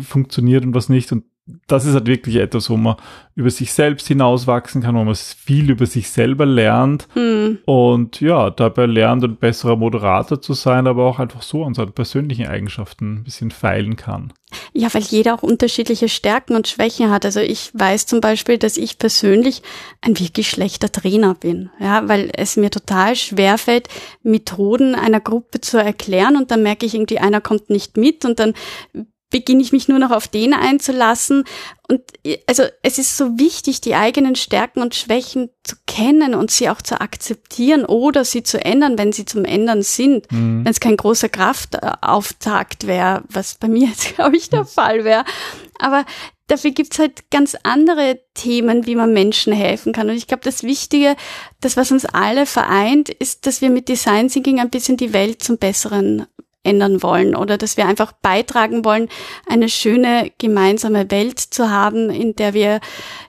funktioniert 0.00 0.64
und 0.64 0.74
was 0.74 0.88
nicht. 0.88 1.10
Und 1.12 1.24
das 1.66 1.84
ist 1.84 1.94
halt 1.94 2.06
wirklich 2.06 2.36
etwas, 2.36 2.70
wo 2.70 2.76
man 2.76 2.96
über 3.34 3.50
sich 3.50 3.72
selbst 3.72 4.08
hinauswachsen 4.08 4.82
kann, 4.82 4.94
wo 4.94 5.04
man 5.04 5.14
viel 5.14 5.70
über 5.70 5.84
sich 5.84 6.10
selber 6.10 6.46
lernt 6.46 7.06
hm. 7.12 7.58
und 7.66 8.20
ja, 8.20 8.48
dabei 8.48 8.86
lernt, 8.86 9.24
ein 9.24 9.36
besserer 9.36 9.76
Moderator 9.76 10.40
zu 10.40 10.54
sein, 10.54 10.86
aber 10.86 11.04
auch 11.04 11.18
einfach 11.18 11.42
so 11.42 11.64
an 11.64 11.74
seinen 11.74 11.92
persönlichen 11.92 12.46
Eigenschaften 12.46 13.16
ein 13.16 13.24
bisschen 13.24 13.50
feilen 13.50 13.96
kann. 13.96 14.32
Ja, 14.72 14.92
weil 14.94 15.02
jeder 15.02 15.34
auch 15.34 15.42
unterschiedliche 15.42 16.08
Stärken 16.08 16.54
und 16.54 16.68
Schwächen 16.68 17.10
hat. 17.10 17.24
Also 17.24 17.40
ich 17.40 17.70
weiß 17.74 18.06
zum 18.06 18.20
Beispiel, 18.20 18.56
dass 18.56 18.76
ich 18.76 18.98
persönlich 18.98 19.62
ein 20.00 20.18
wirklich 20.18 20.48
schlechter 20.48 20.92
Trainer 20.92 21.34
bin. 21.34 21.70
Ja, 21.80 22.08
weil 22.08 22.30
es 22.34 22.56
mir 22.56 22.70
total 22.70 23.16
schwer 23.16 23.58
fällt, 23.58 23.88
Methoden 24.22 24.94
einer 24.94 25.20
Gruppe 25.20 25.60
zu 25.60 25.76
erklären 25.78 26.36
und 26.36 26.50
dann 26.50 26.62
merke 26.62 26.86
ich 26.86 26.94
irgendwie, 26.94 27.18
einer 27.18 27.40
kommt 27.40 27.68
nicht 27.68 27.96
mit 27.96 28.24
und 28.24 28.38
dann 28.38 28.54
beginne 29.30 29.62
ich 29.62 29.72
mich 29.72 29.88
nur 29.88 29.98
noch 29.98 30.10
auf 30.10 30.28
den 30.28 30.54
einzulassen. 30.54 31.44
Und 31.88 32.00
also 32.46 32.64
es 32.82 32.98
ist 32.98 33.16
so 33.16 33.38
wichtig, 33.38 33.80
die 33.80 33.94
eigenen 33.94 34.36
Stärken 34.36 34.80
und 34.80 34.94
Schwächen 34.94 35.50
zu 35.64 35.76
kennen 35.86 36.34
und 36.34 36.50
sie 36.50 36.68
auch 36.68 36.80
zu 36.80 37.00
akzeptieren 37.00 37.84
oder 37.84 38.24
sie 38.24 38.42
zu 38.42 38.64
ändern, 38.64 38.96
wenn 38.96 39.12
sie 39.12 39.24
zum 39.24 39.44
Ändern 39.44 39.82
sind. 39.82 40.30
Mhm. 40.30 40.64
Wenn 40.64 40.70
es 40.70 40.80
kein 40.80 40.96
großer 40.96 41.28
Kraftauftakt 41.28 42.86
wäre, 42.86 43.24
was 43.28 43.56
bei 43.56 43.68
mir 43.68 43.88
jetzt, 43.88 44.14
glaube 44.14 44.36
ich, 44.36 44.50
der 44.50 44.64
Fall 44.64 45.04
wäre. 45.04 45.24
Aber 45.78 46.04
dafür 46.46 46.70
gibt's 46.70 46.98
halt 46.98 47.30
ganz 47.30 47.56
andere 47.62 48.20
Themen, 48.34 48.86
wie 48.86 48.94
man 48.94 49.12
Menschen 49.12 49.52
helfen 49.52 49.92
kann. 49.92 50.08
Und 50.08 50.16
ich 50.16 50.26
glaube, 50.26 50.44
das 50.44 50.62
Wichtige, 50.62 51.16
das, 51.60 51.76
was 51.76 51.90
uns 51.90 52.04
alle 52.04 52.46
vereint, 52.46 53.08
ist, 53.08 53.46
dass 53.46 53.60
wir 53.60 53.70
mit 53.70 53.88
Design 53.88 54.28
Thinking 54.28 54.60
ein 54.60 54.70
bisschen 54.70 54.96
die 54.96 55.12
Welt 55.12 55.42
zum 55.42 55.58
Besseren 55.58 56.26
ändern 56.64 57.02
wollen 57.02 57.36
oder 57.36 57.58
dass 57.58 57.76
wir 57.76 57.86
einfach 57.86 58.12
beitragen 58.12 58.84
wollen, 58.84 59.08
eine 59.46 59.68
schöne 59.68 60.32
gemeinsame 60.38 61.10
Welt 61.10 61.38
zu 61.38 61.70
haben, 61.70 62.10
in 62.10 62.34
der 62.34 62.54
wir 62.54 62.80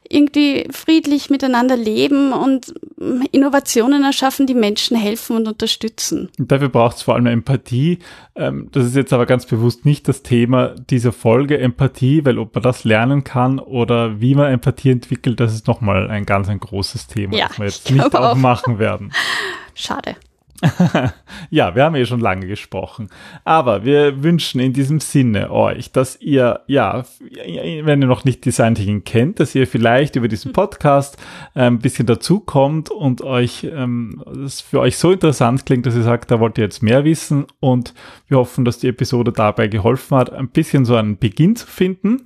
irgendwie 0.09 0.67
friedlich 0.71 1.29
miteinander 1.29 1.75
leben 1.75 2.31
und 2.31 2.73
Innovationen 3.31 4.03
erschaffen, 4.03 4.47
die 4.47 4.53
Menschen 4.53 4.95
helfen 4.95 5.35
und 5.35 5.47
unterstützen. 5.47 6.29
Und 6.37 6.51
dafür 6.51 6.69
braucht 6.69 6.97
es 6.97 7.01
vor 7.03 7.15
allem 7.15 7.25
Empathie. 7.25 7.99
Ähm, 8.35 8.69
das 8.71 8.85
ist 8.85 8.95
jetzt 8.95 9.13
aber 9.13 9.25
ganz 9.25 9.45
bewusst 9.45 9.85
nicht 9.85 10.07
das 10.07 10.23
Thema 10.23 10.75
dieser 10.89 11.11
Folge 11.11 11.57
Empathie, 11.57 12.23
weil 12.25 12.37
ob 12.37 12.53
man 12.53 12.63
das 12.63 12.83
lernen 12.83 13.23
kann 13.23 13.59
oder 13.59 14.21
wie 14.21 14.35
man 14.35 14.51
Empathie 14.51 14.91
entwickelt, 14.91 15.39
das 15.39 15.53
ist 15.53 15.67
nochmal 15.67 16.09
ein 16.09 16.25
ganz 16.25 16.49
ein 16.49 16.59
großes 16.59 17.07
Thema, 17.07 17.35
ja, 17.35 17.47
das 17.47 17.59
wir 17.59 17.65
jetzt 17.65 17.91
nicht 17.91 18.15
aufmachen 18.15 18.79
werden. 18.79 19.11
Schade. 19.73 20.15
ja, 21.49 21.75
wir 21.75 21.83
haben 21.83 21.95
eh 21.95 22.05
schon 22.05 22.21
lange 22.21 22.47
gesprochen. 22.47 23.09
Aber 23.43 23.83
wir 23.83 24.23
wünschen 24.23 24.61
in 24.61 24.71
diesem 24.71 24.99
Sinne 24.99 25.51
euch, 25.51 25.91
dass 25.91 26.19
ihr, 26.21 26.61
ja, 26.67 27.03
wenn 27.19 28.01
ihr 28.01 28.07
noch 28.07 28.23
nicht 28.23 28.45
Design 28.45 28.75
Thinking 28.75 29.03
kennt, 29.03 29.39
dass 29.39 29.53
ihr 29.53 29.67
vielleicht 29.67 30.15
über 30.15 30.27
diesen 30.27 30.53
Podcast 30.53 31.17
äh, 31.55 31.63
ein 31.63 31.79
bisschen 31.79 32.05
dazukommt 32.05 32.89
und 32.89 33.21
euch, 33.21 33.65
ähm, 33.65 34.23
es 34.45 34.61
für 34.61 34.79
euch 34.79 34.97
so 34.97 35.11
interessant 35.11 35.65
klingt, 35.65 35.85
dass 35.85 35.95
ihr 35.95 36.03
sagt, 36.03 36.31
da 36.31 36.39
wollt 36.39 36.57
ihr 36.57 36.63
jetzt 36.63 36.81
mehr 36.81 37.03
wissen 37.03 37.45
und 37.59 37.93
wir 38.27 38.37
hoffen, 38.37 38.63
dass 38.63 38.79
die 38.79 38.87
Episode 38.87 39.33
dabei 39.33 39.67
geholfen 39.67 40.17
hat, 40.17 40.31
ein 40.31 40.49
bisschen 40.49 40.85
so 40.85 40.95
einen 40.95 41.17
Beginn 41.17 41.55
zu 41.55 41.67
finden. 41.67 42.21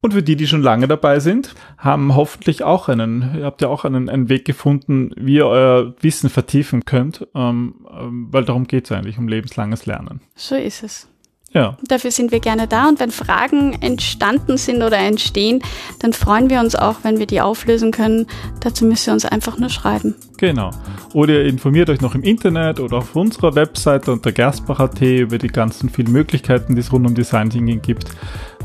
Und 0.00 0.14
für 0.14 0.22
die, 0.22 0.36
die 0.36 0.46
schon 0.46 0.62
lange 0.62 0.86
dabei 0.86 1.18
sind, 1.18 1.54
haben 1.76 2.14
hoffentlich 2.14 2.62
auch 2.62 2.88
einen, 2.88 3.34
ihr 3.36 3.44
habt 3.44 3.62
ja 3.62 3.68
auch 3.68 3.84
einen, 3.84 4.08
einen 4.08 4.28
Weg 4.28 4.44
gefunden, 4.44 5.10
wie 5.16 5.34
ihr 5.34 5.46
euer 5.46 5.94
Wissen 6.00 6.30
vertiefen 6.30 6.84
könnt, 6.84 7.26
ähm, 7.34 7.74
ähm, 7.90 8.28
weil 8.30 8.44
darum 8.44 8.68
geht 8.68 8.84
es 8.84 8.92
eigentlich, 8.92 9.18
um 9.18 9.26
lebenslanges 9.26 9.86
Lernen. 9.86 10.20
So 10.36 10.54
ist 10.54 10.84
es. 10.84 11.08
Ja. 11.52 11.78
Dafür 11.88 12.10
sind 12.10 12.30
wir 12.30 12.40
gerne 12.40 12.68
da 12.68 12.88
und 12.88 13.00
wenn 13.00 13.10
Fragen 13.10 13.72
entstanden 13.80 14.58
sind 14.58 14.82
oder 14.82 14.98
entstehen, 14.98 15.62
dann 16.00 16.12
freuen 16.12 16.50
wir 16.50 16.60
uns 16.60 16.76
auch, 16.76 16.96
wenn 17.02 17.18
wir 17.18 17.26
die 17.26 17.40
auflösen 17.40 17.90
können. 17.90 18.26
Dazu 18.60 18.84
müsst 18.84 19.06
ihr 19.06 19.14
uns 19.14 19.24
einfach 19.24 19.58
nur 19.58 19.70
schreiben. 19.70 20.14
Genau. 20.36 20.70
Oder 21.14 21.34
ihr 21.34 21.46
informiert 21.46 21.88
euch 21.88 22.02
noch 22.02 22.14
im 22.14 22.22
Internet 22.22 22.80
oder 22.80 22.98
auf 22.98 23.16
unserer 23.16 23.54
Webseite 23.54 24.12
unter 24.12 24.30
gerstbach.at 24.30 25.00
über 25.00 25.38
die 25.38 25.48
ganzen 25.48 25.88
vielen 25.88 26.12
Möglichkeiten, 26.12 26.74
die 26.74 26.80
es 26.82 26.92
rund 26.92 27.06
um 27.06 27.14
Design 27.14 27.48
Thinking 27.48 27.80
gibt. 27.80 28.10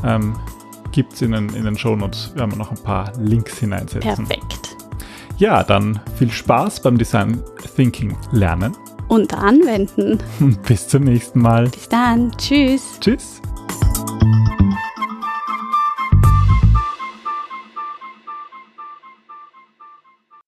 Ähm, 0.04 0.36
gibt 0.94 1.14
es 1.14 1.22
in 1.22 1.32
den, 1.32 1.48
in 1.50 1.64
den 1.64 1.76
Shownotes, 1.76 2.32
werden 2.36 2.52
wir 2.52 2.56
noch 2.56 2.70
ein 2.70 2.78
paar 2.78 3.12
Links 3.18 3.58
hineinsetzen. 3.58 4.26
Perfekt. 4.26 4.76
Ja, 5.38 5.64
dann 5.64 6.00
viel 6.16 6.30
Spaß 6.30 6.80
beim 6.82 6.96
Design 6.96 7.42
Thinking 7.74 8.16
lernen. 8.30 8.76
Und 9.08 9.34
anwenden. 9.34 10.18
Bis 10.68 10.86
zum 10.86 11.02
nächsten 11.02 11.40
Mal. 11.40 11.68
Bis 11.68 11.88
dann. 11.88 12.30
Tschüss. 12.38 12.98
Tschüss. 13.00 13.42